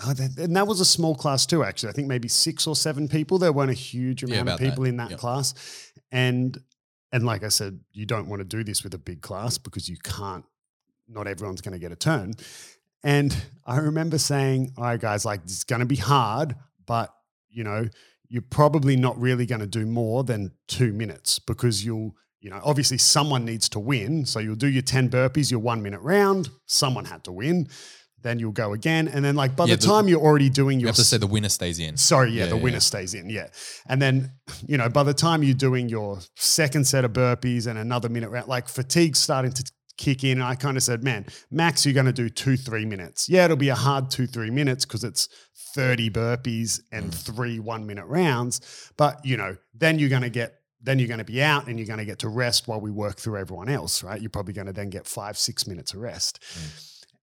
[0.06, 1.90] oh, that, and that was a small class too, actually.
[1.90, 3.38] I think maybe six or seven people.
[3.38, 4.70] There weren't a huge Yeah, amount of about that.
[4.72, 5.20] people in that Yep.
[5.20, 5.54] class.
[6.12, 6.58] And
[7.12, 9.88] and like I said, you don't want to do this with a big class because
[9.88, 10.46] you can't,
[11.08, 12.34] not everyone's going to get a turn.
[13.04, 13.36] And
[13.66, 17.14] I remember saying, all right, guys, like it's going to be hard, but
[17.50, 17.88] you know,
[18.30, 22.60] you're probably not really going to do more than two minutes because you'll, you know,
[22.64, 24.26] obviously someone needs to win.
[24.26, 26.50] So you'll do your 10 burpees, your one minute round.
[26.66, 27.68] Someone had to win.
[28.24, 30.80] then you'll go again, and then like by Yeah, the the- time you're already doing
[30.80, 30.86] your.
[30.86, 31.98] You have to say the winner stays in.
[31.98, 33.48] Sorry, yeah, Yeah, the yeah, winner stays in, yeah.
[33.86, 34.32] And then,
[34.66, 38.30] you know, by the time you're doing your second set of burpees and another minute
[38.30, 39.64] round, like fatigue's starting to
[39.98, 40.34] kick in.
[40.40, 43.30] And I kind of said, man, max, you're going to do two, three minutes.
[43.30, 45.28] Yeah, it'll be a hard two, three minutes because it's
[45.76, 47.14] 30 burpees and Mm.
[47.14, 48.92] three one minute rounds.
[48.98, 51.80] But, you know, then you're going to get, then you're going to be out and
[51.80, 54.20] you're going to get to rest while we work through everyone else, right?
[54.20, 56.40] You're probably going to then get five, six minutes of rest.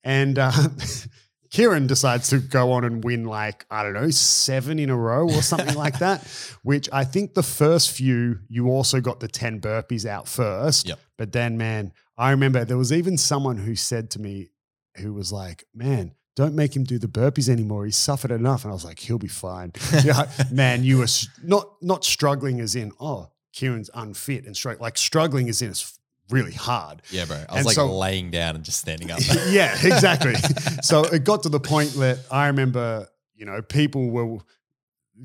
[0.02, 0.52] And, uh,
[1.50, 5.24] Kieran decides to go on and win like, I don't know, seven in a row
[5.28, 6.24] or something like that,
[6.62, 10.86] which I think the first few, you also got the 10 burpees out first.
[10.86, 11.00] Yep.
[11.18, 14.50] But then, man, I remember there was even someone who said to me,
[14.96, 17.86] who was like, man, don't make him do the burpees anymore.
[17.86, 18.64] He's suffered enough.
[18.64, 19.72] And I was like, he'll be fine.
[20.04, 21.06] yeah, man, you were
[21.42, 25.98] not not struggling as in, oh, Kieran's unfit and straight, like struggling as in it's
[26.28, 27.00] really hard.
[27.10, 27.36] Yeah, bro.
[27.36, 29.20] I And was like so- laying down and just standing up.
[29.48, 30.34] yeah, exactly.
[30.82, 34.38] so it got to the point that I remember, you know, people were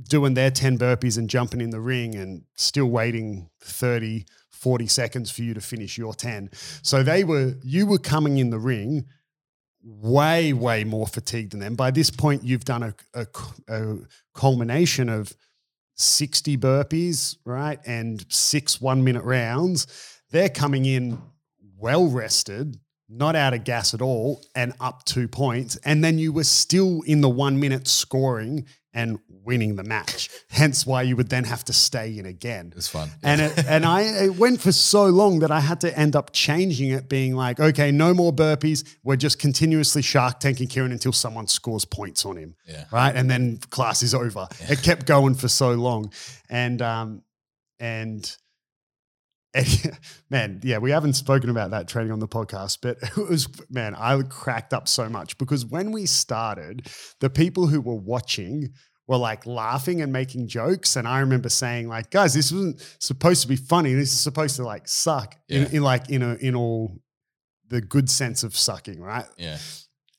[0.09, 4.25] doing their 10 burpees and jumping in the ring and still waiting 30,
[4.55, 6.49] 40 seconds for you to finish your 10.
[6.81, 9.05] So they were, you were coming in the ring
[9.83, 11.75] way, way more fatigued than them.
[11.75, 13.27] By this point, you've done a, a,
[13.67, 13.97] a
[14.33, 15.35] culmination of
[15.95, 17.79] 60 burpees, right?
[17.85, 19.87] And six one minute rounds.
[20.31, 21.21] They're coming in
[21.77, 25.77] well rested, not out of gas at all, and up two points.
[25.85, 30.29] And then you were still in the one minute scoring and winning the match.
[30.49, 32.69] Hence why you would then have to stay in again.
[32.69, 33.11] It was fun.
[33.21, 36.31] And it, and I it went for so long that I had to end up
[36.31, 38.83] changing it, being like, okay, no more burpees.
[39.03, 42.85] We're just continuously shark tanking Kieran until someone scores points on him, yeah.
[42.91, 43.15] right?
[43.15, 44.47] And then class is over.
[44.61, 46.11] It kept going for so long,
[46.49, 47.21] and um,
[47.79, 48.35] and.
[49.55, 49.97] And,
[50.29, 53.95] man, yeah, we haven't spoken about that training on the podcast, but it was man,
[53.95, 56.87] I cracked up so much because when we started,
[57.21, 58.69] the people who were watching
[59.07, 60.95] were like laughing and making jokes.
[60.95, 63.93] And I remember saying, like, guys, this wasn't supposed to be funny.
[63.93, 66.99] This is supposed to like suck in, in like in a in all
[67.67, 69.25] the good sense of sucking, right?
[69.37, 69.57] Yeah.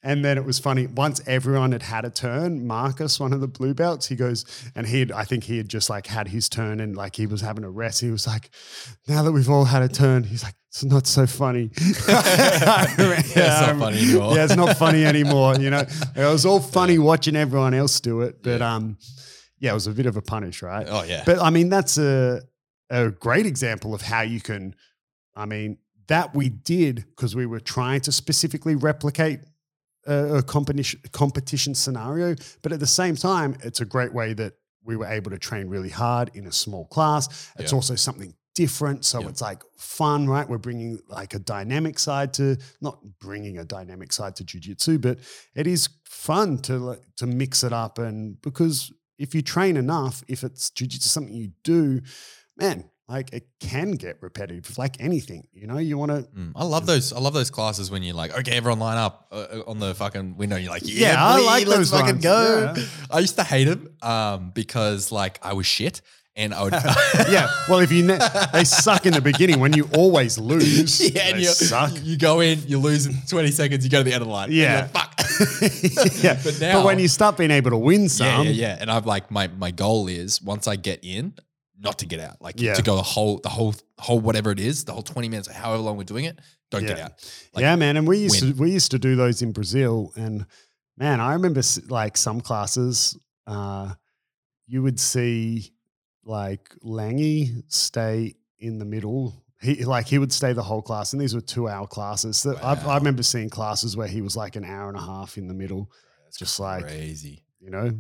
[0.07, 0.87] And then it was funny.
[0.87, 4.45] Once everyone had had a turn, Marcus, one of the blue belts, he goes,
[4.77, 7.27] and he had, I think he had just like had his turn and like he
[7.27, 8.01] was having a rest.
[8.01, 8.51] He was like,
[9.09, 11.71] now that we've all had a turn, he's like, it's not so funny.
[11.77, 14.37] it's not funny anymore.
[14.37, 15.57] Yeah, it's not funny anymore.
[15.57, 15.81] You know,
[16.15, 18.75] it was all funny watching everyone else do it, but Yeah.
[18.75, 18.99] um,
[19.59, 20.87] yeah, it was a bit of a punish, right?
[20.89, 21.23] Oh yeah.
[21.25, 22.43] But I mean, that's a
[22.91, 24.75] a great example of how you can.
[25.35, 29.41] I mean, that we did because we were trying to specifically replicate
[30.07, 34.97] a, competition competition scenario, but at the same time, it's a great way that we
[34.97, 37.27] were able to train really hard in a small class.
[37.59, 37.77] It's Yeah.
[37.77, 39.29] also something different, so Yeah.
[39.29, 40.49] it's like fun, right?
[40.49, 45.19] We're bringing like a dynamic side to not bringing a dynamic side to jujitsu, but
[45.55, 50.45] it is fun to to mix it up and because if you train enough, if
[50.45, 52.01] it's jujitsu something you do,
[52.57, 55.47] man, like it can get repetitive, like anything.
[55.53, 56.23] You know, you want to.
[56.37, 57.13] Mm, I love those.
[57.13, 59.95] I love those classes when you're like, okay, everyone line up uh, uh, on the
[59.95, 60.57] fucking window.
[60.57, 62.73] You're like, yeah, Yeah, I like let's those fucking ones, go.
[62.77, 62.85] yeah.
[63.11, 66.03] I used to hate them um, because like I was shit,
[66.35, 66.73] and I would.
[67.31, 68.19] yeah, well, if you ne-
[68.53, 71.01] they suck in the beginning when you always lose.
[71.15, 71.93] yeah, they and you, suck.
[72.03, 74.33] you go in, you lose in 20 seconds, you go to the end of the
[74.35, 74.49] line.
[74.51, 74.89] Yeah.
[74.93, 75.21] like, fuck.
[76.25, 78.79] yeah, But but, now- when you start being able to win some, yeah, yeah, yeah.
[78.81, 81.35] And I'm like, my my goal is once I get in,
[81.79, 82.41] not to get out.
[82.41, 82.75] Like Yeah.
[82.75, 85.83] to go the whole the whole whole whatever it is, the whole 20 minutes, however
[85.83, 86.39] long we're doing it,
[86.71, 87.05] don't get Yeah.
[87.07, 87.13] out.
[87.55, 87.97] Like, yeah, man.
[87.97, 88.55] And we used win.
[88.55, 90.47] to we used to do those in Brazil, and
[90.97, 93.95] man, I remember like some classes, uh,
[94.67, 95.73] you would see
[96.25, 99.45] like Langy stay in the middle.
[99.61, 102.37] He like he would stay the whole class, and these were two hour classes.
[102.39, 102.79] So Wow.
[102.87, 105.55] I remember seeing classes where he was like an hour and a half in the
[105.55, 105.91] middle,
[106.25, 107.45] That's just like crazy.
[107.61, 107.99] you know,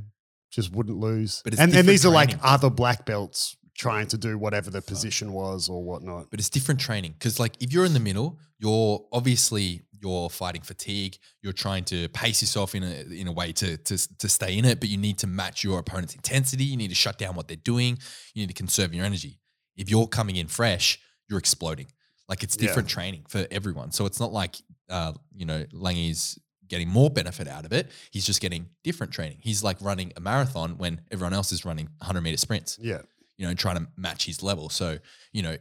[0.50, 1.40] just wouldn't lose.
[1.44, 4.80] But it's and and these are like other black belts trying to do whatever the
[4.82, 6.30] position was or whatnot.
[6.30, 10.62] but it's different training because like if you're in the middle you're obviously you're fighting
[10.62, 14.56] fatigue you're trying to pace yourself in a in a way to to to stay
[14.58, 17.34] in it but you need to match your opponent's intensity you need to shut down
[17.34, 17.98] what they're doing
[18.34, 19.38] you need to conserve your energy.
[19.76, 21.88] If you're coming in fresh you're exploding.
[22.28, 22.62] Like it's Yeah.
[22.68, 23.90] different training for everyone.
[23.92, 24.56] So it's not like
[24.88, 27.90] uh you know Langy's getting more benefit out of it.
[28.10, 29.38] He's just getting different training.
[29.40, 32.78] He's like running a marathon when everyone else is running 100 meter sprints.
[32.80, 33.02] Yeah.
[33.36, 34.68] You know, trying to match his level.
[34.68, 34.98] So,
[35.32, 35.56] you know,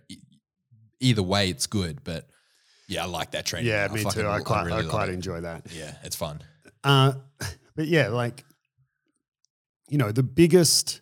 [0.99, 2.03] either way, it's good.
[2.03, 2.27] But
[2.87, 3.67] yeah, I like that training.
[3.69, 4.27] Yeah, I me fucking- too.
[4.27, 5.13] I quite, I, really love quite it.
[5.13, 5.67] enjoy that.
[5.73, 6.41] Yeah, it's fun.
[6.83, 7.13] Uh,
[7.75, 8.43] but yeah, like
[9.89, 11.01] you know, the biggest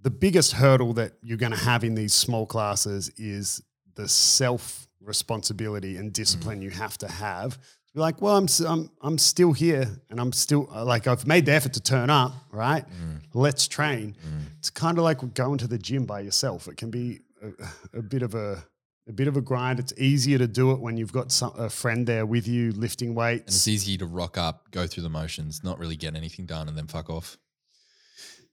[0.00, 3.62] the biggest hurdle that you're going to have in these small classes is
[3.94, 6.64] the self responsibility and discipline Mm.
[6.64, 7.58] you have to have
[7.94, 11.44] Be like, well, I'm, I'm, I'm still here and I'm still uh, like, I've made
[11.46, 12.86] the effort to turn up, right?
[12.88, 13.20] Mm.
[13.34, 14.16] Let's train.
[14.26, 14.40] Mm.
[14.58, 16.68] It's kind of like going to the gym by yourself.
[16.68, 18.64] It can be a, a bit of a,
[19.08, 19.78] a bit of a grind.
[19.78, 23.08] It's easier to do it when you've got some, a friend there with you lifting
[23.08, 23.54] And weights.
[23.56, 26.78] it's easy to rock up, go through the motions, not really get anything done, and
[26.78, 27.36] then fuck off.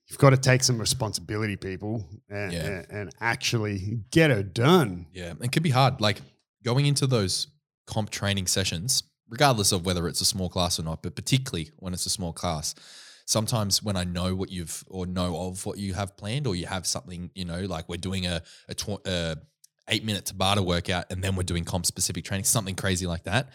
[0.09, 2.65] You've got to take some responsibility, people, and, Yeah.
[2.65, 5.05] and, and actually get it done.
[5.13, 6.01] Yeah, it could be hard.
[6.01, 6.19] Like
[6.65, 7.47] going into those
[7.85, 11.93] comp training sessions, regardless of whether it's a small class or not, but particularly when
[11.93, 12.75] it's a small class.
[13.25, 16.65] Sometimes when I know what you've or know of what you have planned, or you
[16.65, 19.37] have something, you know, like we're doing a a, tw- a
[19.87, 23.49] eight minute Tabata workout, and then we're doing comp specific training, something crazy like that.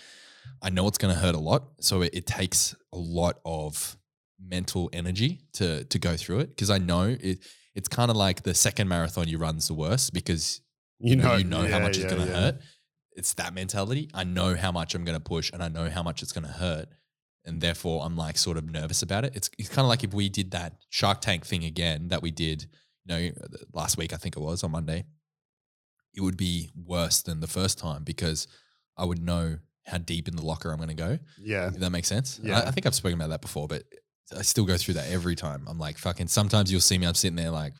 [0.62, 3.96] I know it's going to hurt a lot, so it, it takes a lot of
[4.38, 7.38] mental energy to to go through it because I know it.
[7.74, 10.60] It's kind of like the second marathon you run's the worst because
[11.00, 12.40] You know, you know how yeah, much it's going to yeah.
[12.40, 12.60] hurt.
[13.14, 14.10] It's that mentality.
[14.12, 16.46] I know how much I'm going to push and I know how much it's going
[16.46, 16.88] to hurt.
[17.44, 19.36] And therefore, I'm like sort of nervous about it.
[19.36, 22.30] It's, it's kind of like if we did that Shark Tank thing again that we
[22.30, 22.66] did,
[23.04, 23.30] you know,
[23.72, 25.04] last week, I think it was on Monday,
[26.14, 28.46] it would be worse than the first time because
[28.96, 31.18] I would know how deep in the locker I'm going to go.
[31.38, 31.68] Yeah.
[31.68, 32.40] If that makes sense.
[32.42, 32.60] Yeah.
[32.60, 33.82] I, I think I've spoken about that before, but
[34.34, 35.66] I still go through that every time.
[35.68, 37.74] I'm like, fucking, sometimes you'll see me, I'm sitting there like,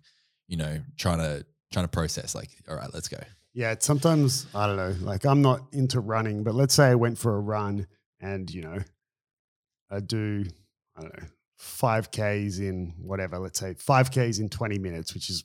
[0.47, 3.19] you know, trying to, trying to process like, all right, let's go.
[3.55, 4.95] Yeah, it's sometimes I don't know.
[5.01, 7.87] Like I'm not into running, but let's say I went for a run
[8.21, 8.79] and you know,
[9.91, 10.45] I do
[10.97, 13.39] I don't know five k's in whatever.
[13.39, 15.45] Let's say five k's in twenty minutes, which is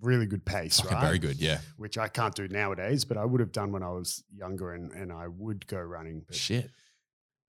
[0.00, 1.04] really good pace, Fucking right?
[1.04, 1.40] very good.
[1.40, 1.58] Yeah.
[1.76, 4.90] Which I can't do nowadays, but I would have done when I was younger and
[4.92, 6.24] and I would go running.
[6.26, 6.70] But Shit.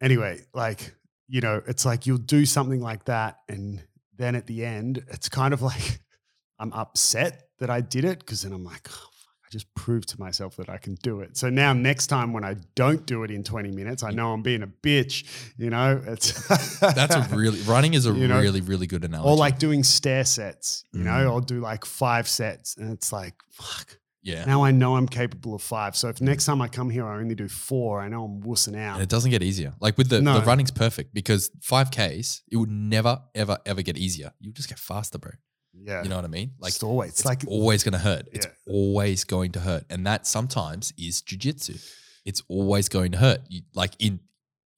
[0.02, 0.94] anyway, like
[1.30, 3.82] you know, it's like you'll do something like that, and
[4.18, 6.00] then at the end, it's kind of like
[6.60, 9.08] I'm upset that I did it because then I'm like, oh,
[9.54, 11.38] just proved to myself that I can do it.
[11.38, 14.42] So now, next time when I don't do it in 20 minutes, I know I'm
[14.42, 15.24] being a bitch.
[15.58, 16.48] You know, it's
[16.80, 19.30] That's a really running is a You know, really really good analogy.
[19.30, 20.84] or like doing stair sets.
[20.92, 21.28] You know, Mm.
[21.28, 23.98] I'll do like five sets, and it's like, fuck.
[24.24, 25.96] yeah, Now I know I'm capable of five.
[25.96, 28.78] So if next time I come here, I only do four, I know I'm wussing
[28.78, 28.96] out.
[28.96, 29.74] and it doesn't get easier.
[29.80, 30.40] Like with the No.
[30.40, 34.32] the running's perfect because five Ks it would never ever ever get easier.
[34.40, 35.32] You just get faster, bro.
[35.74, 36.52] Yeah, You know what I mean?
[36.60, 38.28] Like it's always it's, like always going to hurt.
[38.32, 41.84] It's always going to hurt, and that sometimes is jujitsu.
[42.26, 43.42] It's always going to hurt.
[43.50, 44.20] You, like in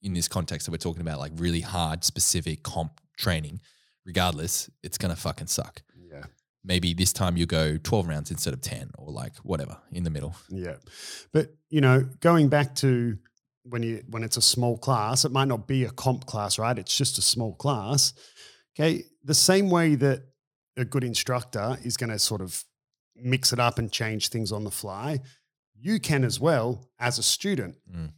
[0.02, 3.60] in this context that we're talking about, like really hard, specific comp training.
[4.04, 5.82] Regardless, it's going to fucking suck.
[5.96, 6.24] yeah.
[6.64, 10.10] Maybe this time you go twelve rounds instead of ten, or like whatever in the
[10.10, 10.34] middle.
[10.48, 10.76] Yeah.
[11.32, 13.18] But, you know, going back to
[13.64, 16.78] when you when it's a small class, it might not be a comp class, right?
[16.78, 18.14] It's just a small class.
[18.74, 19.04] Okay.
[19.24, 20.22] The same way that
[20.76, 22.64] a good instructor is going to sort of
[23.14, 25.20] mix it up and change things on the fly,
[25.78, 27.76] you can as well as a student.
[27.90, 28.12] Mm.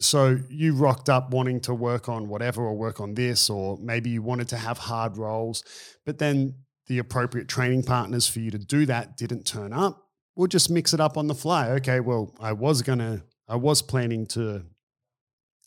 [0.00, 4.10] So you rocked up wanting to work on whatever or work on this, or maybe
[4.10, 5.64] you wanted to have hard rolls,
[6.06, 6.54] but then
[6.86, 10.06] the appropriate training partners for you to do that didn't turn up.
[10.36, 11.70] We'll just mix it up on the fly.
[11.70, 14.62] Okay, well, I was gonna, I was planning to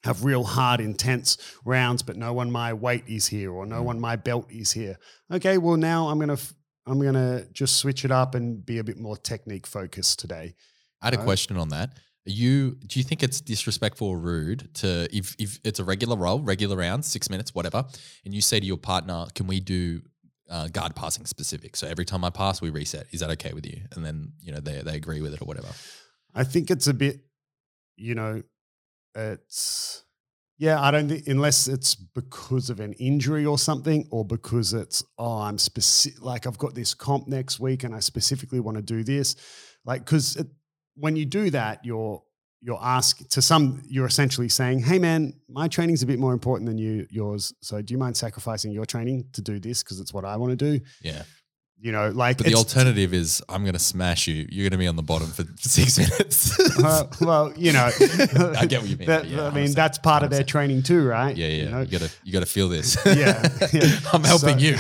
[0.04, 3.86] have real hard, intense rounds, but no one my weight is here, or no Mm.
[3.86, 4.98] one my belt is here.
[5.32, 6.54] Okay, well now I'm gonna, f-
[6.88, 10.56] I'm gonna just switch it up and be a bit more technique focused today.
[11.02, 11.26] I had a Right.
[11.26, 11.90] question on that.
[12.28, 16.16] Are you do you think it's disrespectful or rude to if if it's a regular
[16.16, 17.86] roll, regular round, six minutes, whatever,
[18.26, 20.04] and you say to your partner, "Can we do
[20.48, 23.08] uh, guard passing specific?" So every time I pass, we reset.
[23.12, 23.82] Is that okay with you?
[23.96, 25.70] And then you know they they agree with it or whatever.
[26.36, 27.22] I think it's a bit,
[27.98, 28.44] you know,
[29.16, 30.04] it's
[30.58, 30.82] yeah.
[30.82, 35.40] I don't think unless it's because of an injury or something, or because it's oh,
[35.40, 36.22] I'm specific.
[36.22, 39.36] Like I've got this comp next week, and I specifically want to do this.
[39.86, 40.44] Like because
[40.96, 42.22] when you do that, you're
[42.62, 43.82] you're asking to some.
[43.88, 47.54] You're essentially saying, "Hey, man, my training's a bit more important than you yours.
[47.62, 50.58] So do you mind sacrificing your training to do this because it's what I want
[50.58, 51.24] to do?" Yeah.
[51.84, 54.46] You know, like But the alternative is I'm going to smash you.
[54.52, 56.78] You're going to be on the bottom for six minutes.
[56.80, 59.98] Uh, well, you know, I get what you mean, That- yeah, I mean, 100%, that's
[59.98, 61.36] part of their training too, right?
[61.36, 61.64] yeah, yeah.
[61.64, 61.80] You know?
[61.82, 62.98] You gotta you gotta feel this.
[63.06, 63.42] Yeah,
[63.74, 64.00] yeah.
[64.14, 64.78] I'm helping So- you.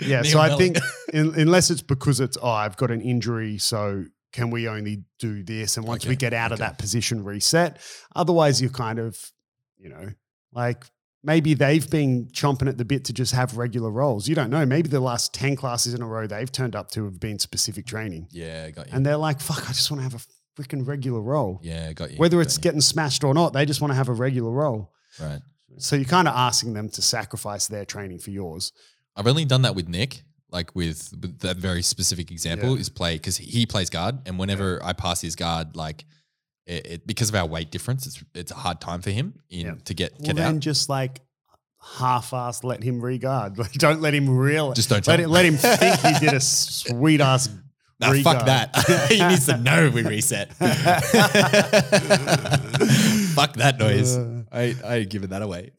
[0.00, 0.20] yeah.
[0.22, 0.78] Neil So I think
[1.12, 5.42] in, unless it's because it's oh, I've got an injury, so can we only do
[5.42, 5.76] this?
[5.76, 7.80] And once we get out of that position, reset.
[8.14, 9.18] Otherwise, you're kind of,
[9.76, 10.10] you know,
[10.52, 10.84] like
[11.26, 14.28] maybe they've been chomping at the bit to just have regular rolls.
[14.28, 14.64] You don't know.
[14.64, 17.84] Maybe the last ten classes in a row they've turned up to have been specific
[17.84, 18.92] training, yeah, got you.
[18.94, 22.12] and they're like, "Fuck, I just want to have a freaking regular roll." yeah, got
[22.12, 22.16] you.
[22.16, 22.62] Whether got it's you.
[22.62, 24.92] getting smashed or not, they just want to have a regular roll.
[25.20, 25.40] right.
[25.78, 28.72] So you're kind of asking them to sacrifice their training for yours.
[29.14, 32.80] I've only done that with Nick, like with, with that very specific example Yeah.
[32.80, 36.04] is play because he plays guard, and whenever I pass his guard, like
[36.66, 39.66] it, it, because of our weight difference, it's it's a hard time for him in
[39.66, 39.74] Yeah.
[39.84, 40.60] to get Well, get then out.
[40.60, 41.20] just like
[41.98, 43.56] half-ass let him regard.
[43.58, 44.72] Like, don't let him real.
[44.72, 47.48] Just don't let him, let him think he did a sweet ass.
[47.98, 48.76] Nah, fuck that.
[49.08, 50.52] he needs to know we reset.
[53.34, 54.16] fuck that noise.
[54.16, 54.42] Uh.
[54.52, 55.72] I I giving that away.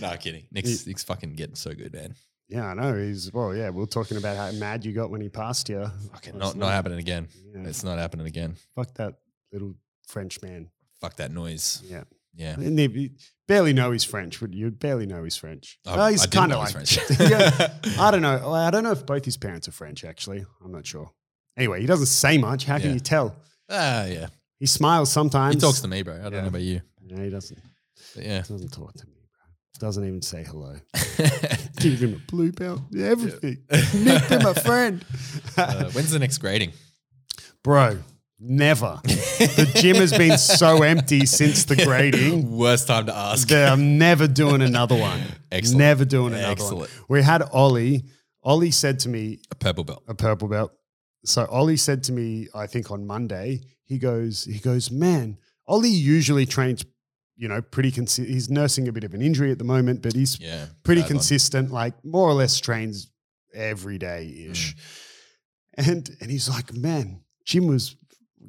[0.00, 0.44] no, kidding.
[0.50, 2.14] Nick's, Nick's fucking getting so good, man.
[2.48, 2.96] Yeah, I know.
[2.96, 3.54] He's well.
[3.54, 5.86] Yeah, we are talking about how mad you got when he passed you.
[6.12, 7.28] Fucking not not happening again.
[7.54, 7.68] Yeah.
[7.68, 8.56] It's not happening again.
[8.74, 9.14] Fuck that
[9.52, 9.74] little
[10.06, 10.70] French man.
[11.00, 11.82] Fuck that noise.
[11.86, 12.54] Yeah, Yeah.
[12.54, 13.10] and he- he
[13.46, 14.40] barely know he's French.
[14.40, 15.78] Would you barely know he's French?
[15.86, 16.72] Oh, Oh, he's I kind of like.
[16.72, 16.98] French.
[17.20, 18.52] yeah, I don't know.
[18.52, 20.04] I don't know if both his parents are French.
[20.04, 21.10] Actually, I'm not sure.
[21.56, 22.64] Anyway, he doesn't say much.
[22.64, 22.94] How can Yeah.
[22.94, 23.36] you tell?
[23.68, 24.28] Ah, yeah.
[24.58, 25.54] He smiles sometimes.
[25.56, 26.14] He talks to me, bro.
[26.14, 26.40] I don't Yeah.
[26.42, 26.80] know about you.
[27.02, 27.58] Yeah, he doesn't.
[28.14, 28.38] But yeah.
[28.38, 29.12] Doesn't talk to me.
[29.78, 30.74] Doesn't even say hello.
[31.78, 32.80] Give him a blue belt.
[32.90, 33.58] Yeah, everything.
[33.94, 35.04] Nicked him a friend.
[35.56, 36.70] Uh, when's the next grading?
[37.64, 37.98] Bro,
[38.38, 39.00] never.
[39.02, 42.56] the gym has been so empty since the grading.
[42.56, 43.48] Worst time to ask.
[43.48, 45.20] that I'm never doing another one.
[45.50, 45.78] Excellent.
[45.78, 46.52] Never doing another one.
[46.52, 46.78] Excellent.
[46.78, 47.04] one.
[47.08, 48.04] We had Ollie.
[48.44, 50.04] Ollie said to me, A purple belt.
[50.06, 50.72] a purple belt.
[51.24, 55.88] So Ollie said to me, I think on Monday, he goes, he goes, man, Ollie
[55.90, 56.84] usually trains,
[57.38, 58.28] you know, pretty consistent.
[58.28, 60.66] He's nursing a bit of an injury at the moment, but he's Yeah.
[60.82, 61.08] pretty one.
[61.10, 63.10] consistent, like more or less trains
[63.54, 64.74] every day ish.
[64.74, 65.86] Mm.
[65.86, 67.96] And and he's like, man, gym was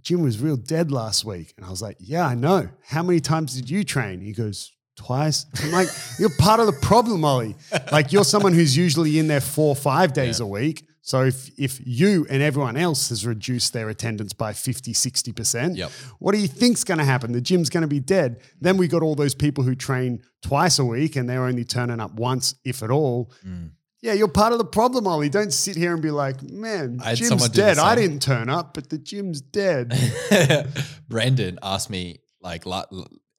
[0.01, 1.53] gym was real dead last week.
[1.57, 2.69] And I was like, yeah, I know.
[2.83, 4.21] How many times did you train?
[4.21, 5.45] He goes, twice.
[5.61, 5.87] I'm like,
[6.17, 7.55] you're part of the problem, Ollie.
[7.91, 10.45] Like you're someone who's usually in there four, five days Yeah.
[10.45, 10.85] a week.
[11.01, 15.91] So if if you and everyone else has reduced their attendance by 50, 60%, Yep.
[16.19, 17.31] what do you think's going to happen?
[17.31, 18.41] The gym's going to be dead.
[18.61, 21.99] Then we got all those people who train twice a week and they're only turning
[21.99, 23.31] up once, if at all.
[23.45, 23.71] Mm.
[24.01, 25.27] Yeah, you're part of the problem, Ollie.
[25.29, 27.77] Don't sit here and be like, man, I gym's someone do the dead.
[27.79, 29.93] I didn't turn up, but the gym's dead.
[31.09, 32.83] Brandon asked me like uh,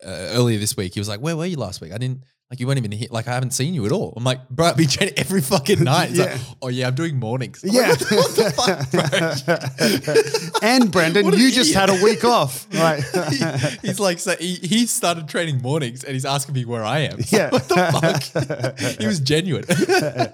[0.05, 0.93] earlier this week.
[0.95, 1.93] He was like, "Where were you last week?
[1.93, 3.07] I didn't like you weren't even here.
[3.11, 5.82] Like I haven't seen you at all." I'm like, "Bro, I we train every fucking
[5.84, 6.24] night." He's Yeah.
[6.32, 7.88] like, "Oh yeah, I'm doing mornings." I'm yeah.
[7.90, 8.90] like, what the fuck,
[10.61, 10.68] bro?
[10.68, 12.66] and Brendan, you just had a week off.
[12.80, 13.03] Right.
[13.30, 17.01] He- he's like, so he, he started training mornings, and he's asking me where I
[17.01, 17.18] am.
[17.28, 17.51] Yeah.
[17.51, 19.01] what the fuck?
[19.01, 19.64] he was genuine.
[19.68, 20.32] Yeah.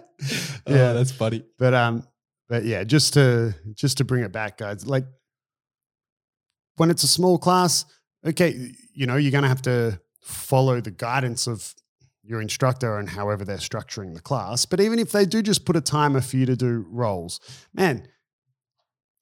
[0.66, 1.42] yeah, that's funny.
[1.58, 2.06] But um,
[2.48, 4.86] but yeah, just to just to bring it back, guys.
[4.86, 5.04] Like
[6.76, 7.84] when it's a small class,
[8.24, 11.74] okay, you know, you're gonna have to follow the guidance of
[12.26, 14.66] your instructor and however they're structuring the class.
[14.66, 17.40] But even if they do just put a timer for you to do rolls,
[17.72, 18.08] man,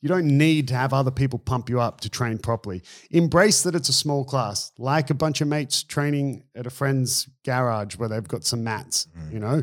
[0.00, 2.82] you don't need to have other people pump you up to train properly.
[3.10, 7.26] Embrace that it's a small class, like a bunch of mates training at a friend's
[7.42, 9.32] garage where they've got some mats, mm.
[9.32, 9.62] you know.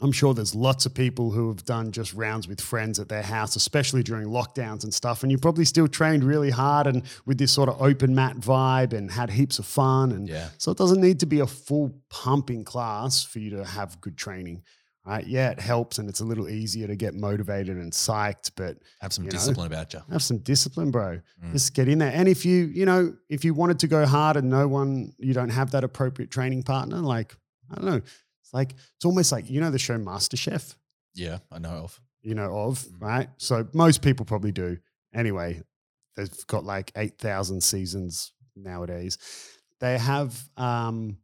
[0.00, 3.22] I'm sure there's lots of people who have done just rounds with friends at their
[3.22, 5.22] house, especially during lockdowns and stuff.
[5.22, 8.92] And you probably still trained really hard and with this sort of open mat vibe
[8.92, 10.12] and had heaps of fun.
[10.12, 10.50] And Yeah.
[10.58, 14.18] so it doesn't need to be a full pumping class for you to have good
[14.18, 14.62] training.
[15.06, 15.26] Right.
[15.26, 19.12] Yeah, it helps and it's a little easier to get motivated and psyched, but Have
[19.14, 19.38] some You know?
[19.38, 20.02] discipline about you.
[20.10, 21.20] have some discipline, bro.
[21.42, 21.52] Mm.
[21.52, 22.10] Just get in there.
[22.12, 25.32] And if you, you know, if you wanted to go hard and no one, you
[25.32, 27.36] don't have that appropriate training partner, like,
[27.70, 28.00] I don't know.
[28.46, 30.76] It's like, it's almost like, you know, the show MasterChef,
[31.14, 32.00] Yeah, I know of.
[32.22, 33.00] you know, of, Mm.
[33.02, 33.28] right?
[33.38, 34.78] So most people probably do.
[35.12, 35.62] Anyway,
[36.14, 39.18] they've got like 8,000 seasons nowadays.
[39.80, 41.18] They have, um,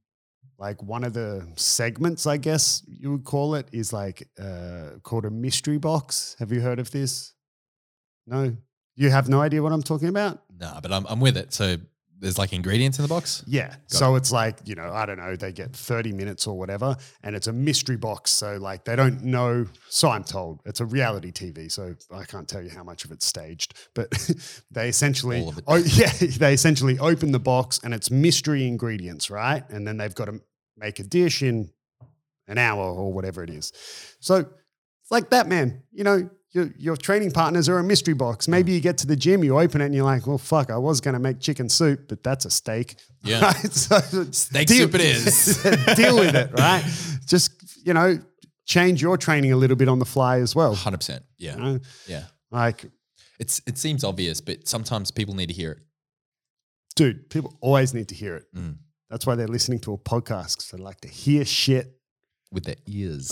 [0.58, 5.24] like one of the segments, I guess you would call it, is like uh, called
[5.24, 6.34] a mystery box.
[6.40, 7.34] Have you heard of this?
[8.26, 8.56] No,
[8.96, 10.42] you have no idea what I'm talking about.
[10.58, 11.52] Nah, but I'm, I'm with it.
[11.52, 11.76] So
[12.22, 13.42] there's like ingredients in the box.
[13.48, 13.74] Yeah.
[13.88, 17.34] so it's like, you know, I don't know, they get 30 minutes or whatever, and
[17.34, 18.30] it's a mystery box.
[18.30, 19.66] So, like, they don't know.
[19.88, 21.70] So I'm told it's a reality TV.
[21.70, 24.08] So I can't tell you how much of it's staged, but
[24.70, 25.64] they essentially, it.
[25.66, 29.68] oh, yeah, they essentially open the box and it's mystery ingredients, right?
[29.68, 30.40] And then they've got to
[30.76, 31.70] make a dish in
[32.46, 33.72] an hour or whatever it is.
[34.20, 35.82] So it's like that, man.
[35.90, 38.46] You know, your, your training partners are a mystery box.
[38.48, 40.76] Maybe you get to the gym, you open it, and you're like, well, fuck, I
[40.78, 42.96] was going to make chicken soup, but that's a steak.
[43.24, 43.40] Yeah.
[43.62, 43.72] Right?
[43.72, 43.98] So
[44.32, 45.62] Steak deal- soup it is.
[45.96, 46.84] deal with it, right?
[47.26, 47.52] Just,
[47.86, 48.18] you know,
[48.66, 50.74] change your training a little bit on the fly as well.
[50.76, 51.20] 100%.
[51.38, 51.56] Yeah.
[51.56, 51.78] You know?
[52.06, 52.24] Yeah.
[52.50, 52.84] Like,
[53.38, 55.78] It's It seems obvious, but sometimes people need to hear it.
[56.96, 58.44] dude, people always need to hear it.
[58.54, 58.76] Mm.
[59.08, 61.98] That's why they're listening to a podcast because they like to hear shit.
[62.50, 63.30] with their ears.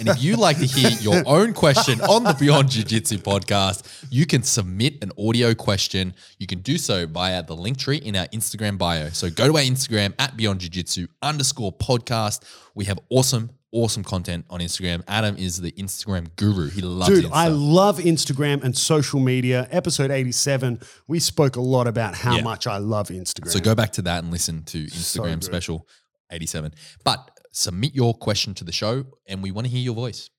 [0.00, 4.06] And if you like to hear your own question on the Beyond Jiu Jitsu podcast,
[4.10, 6.14] you can submit an audio question.
[6.38, 9.10] You can do so via the link tree in our Instagram bio.
[9.10, 12.42] So go to our Instagram at Beyond Jiu Jitsu underscore podcast.
[12.74, 15.00] We have awesome awesome content on Instagram.
[15.06, 16.68] Adam is the Instagram guru.
[16.70, 17.22] He loves it.
[17.22, 17.34] Dude, Insta.
[17.36, 19.68] I love Instagram and social media.
[19.70, 22.42] Episode 87, we spoke a lot about how Yeah.
[22.42, 23.48] much I love Instagram.
[23.48, 25.44] So go back to that and listen to Instagram good.
[25.44, 25.86] special
[26.32, 26.74] 87.
[27.04, 30.30] But submit your question to the show and we want to hear your voice.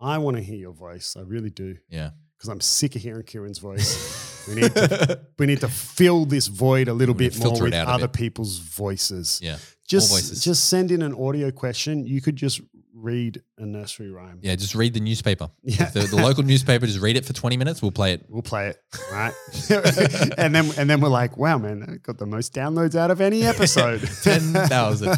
[0.00, 1.16] I want to hear your voice.
[1.16, 1.76] I really do.
[1.88, 2.10] Yeah.
[2.36, 4.46] Because I'm sick of hearing Kieran's voice.
[4.48, 7.74] we, need to, we need to fill this void a little We bit more with
[7.74, 9.40] other people's voices.
[9.42, 9.58] Yeah.
[9.86, 10.42] Just, voices.
[10.42, 12.06] just send in an audio question.
[12.06, 12.62] You could just
[13.00, 14.38] read a nursery rhyme.
[14.42, 14.54] Yeah.
[14.56, 15.50] Just read the newspaper.
[15.62, 15.86] Yeah.
[15.90, 17.80] The, the local newspaper, just read it for 20 minutes.
[17.80, 18.26] We'll play it.
[18.28, 18.78] We'll play it,
[19.12, 19.32] right?
[20.38, 23.20] and then and then we're like, wow, man, I got the most downloads out of
[23.20, 24.00] any episode.
[24.22, 25.16] 10,000.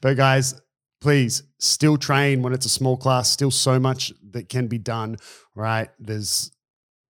[0.00, 0.60] but guys,
[1.00, 3.30] please still train when it's a small class.
[3.30, 5.16] Still so much that can be done,
[5.54, 5.90] right?
[5.98, 6.50] There's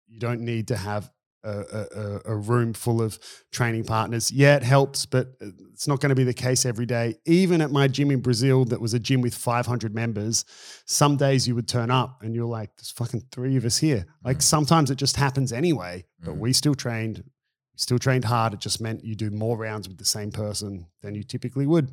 [0.08, 1.10] you don't need to have
[1.44, 3.18] a, a, a- a room full of
[3.52, 4.30] training partners.
[4.32, 7.16] Yeah, it helps, but it's not going to be the case every day.
[7.26, 10.44] Even at my gym in Brazil, that was a gym with 500 members,
[10.86, 14.06] some days you would turn up and you're like, there's fucking three of us here.
[14.24, 14.42] Like Mm.
[14.42, 16.38] sometimes it just happens anyway, but Mm.
[16.38, 17.18] we still trained.
[17.18, 18.54] We still trained hard.
[18.54, 21.90] It just meant you do more rounds with the same person than you typically would.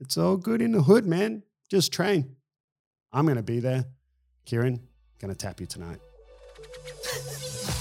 [0.00, 1.42] It's all good in the hood, man.
[1.70, 2.36] Just train.
[3.12, 3.86] I'm going to be there.
[4.44, 4.80] Kieran,
[5.20, 6.00] going to tap you tonight.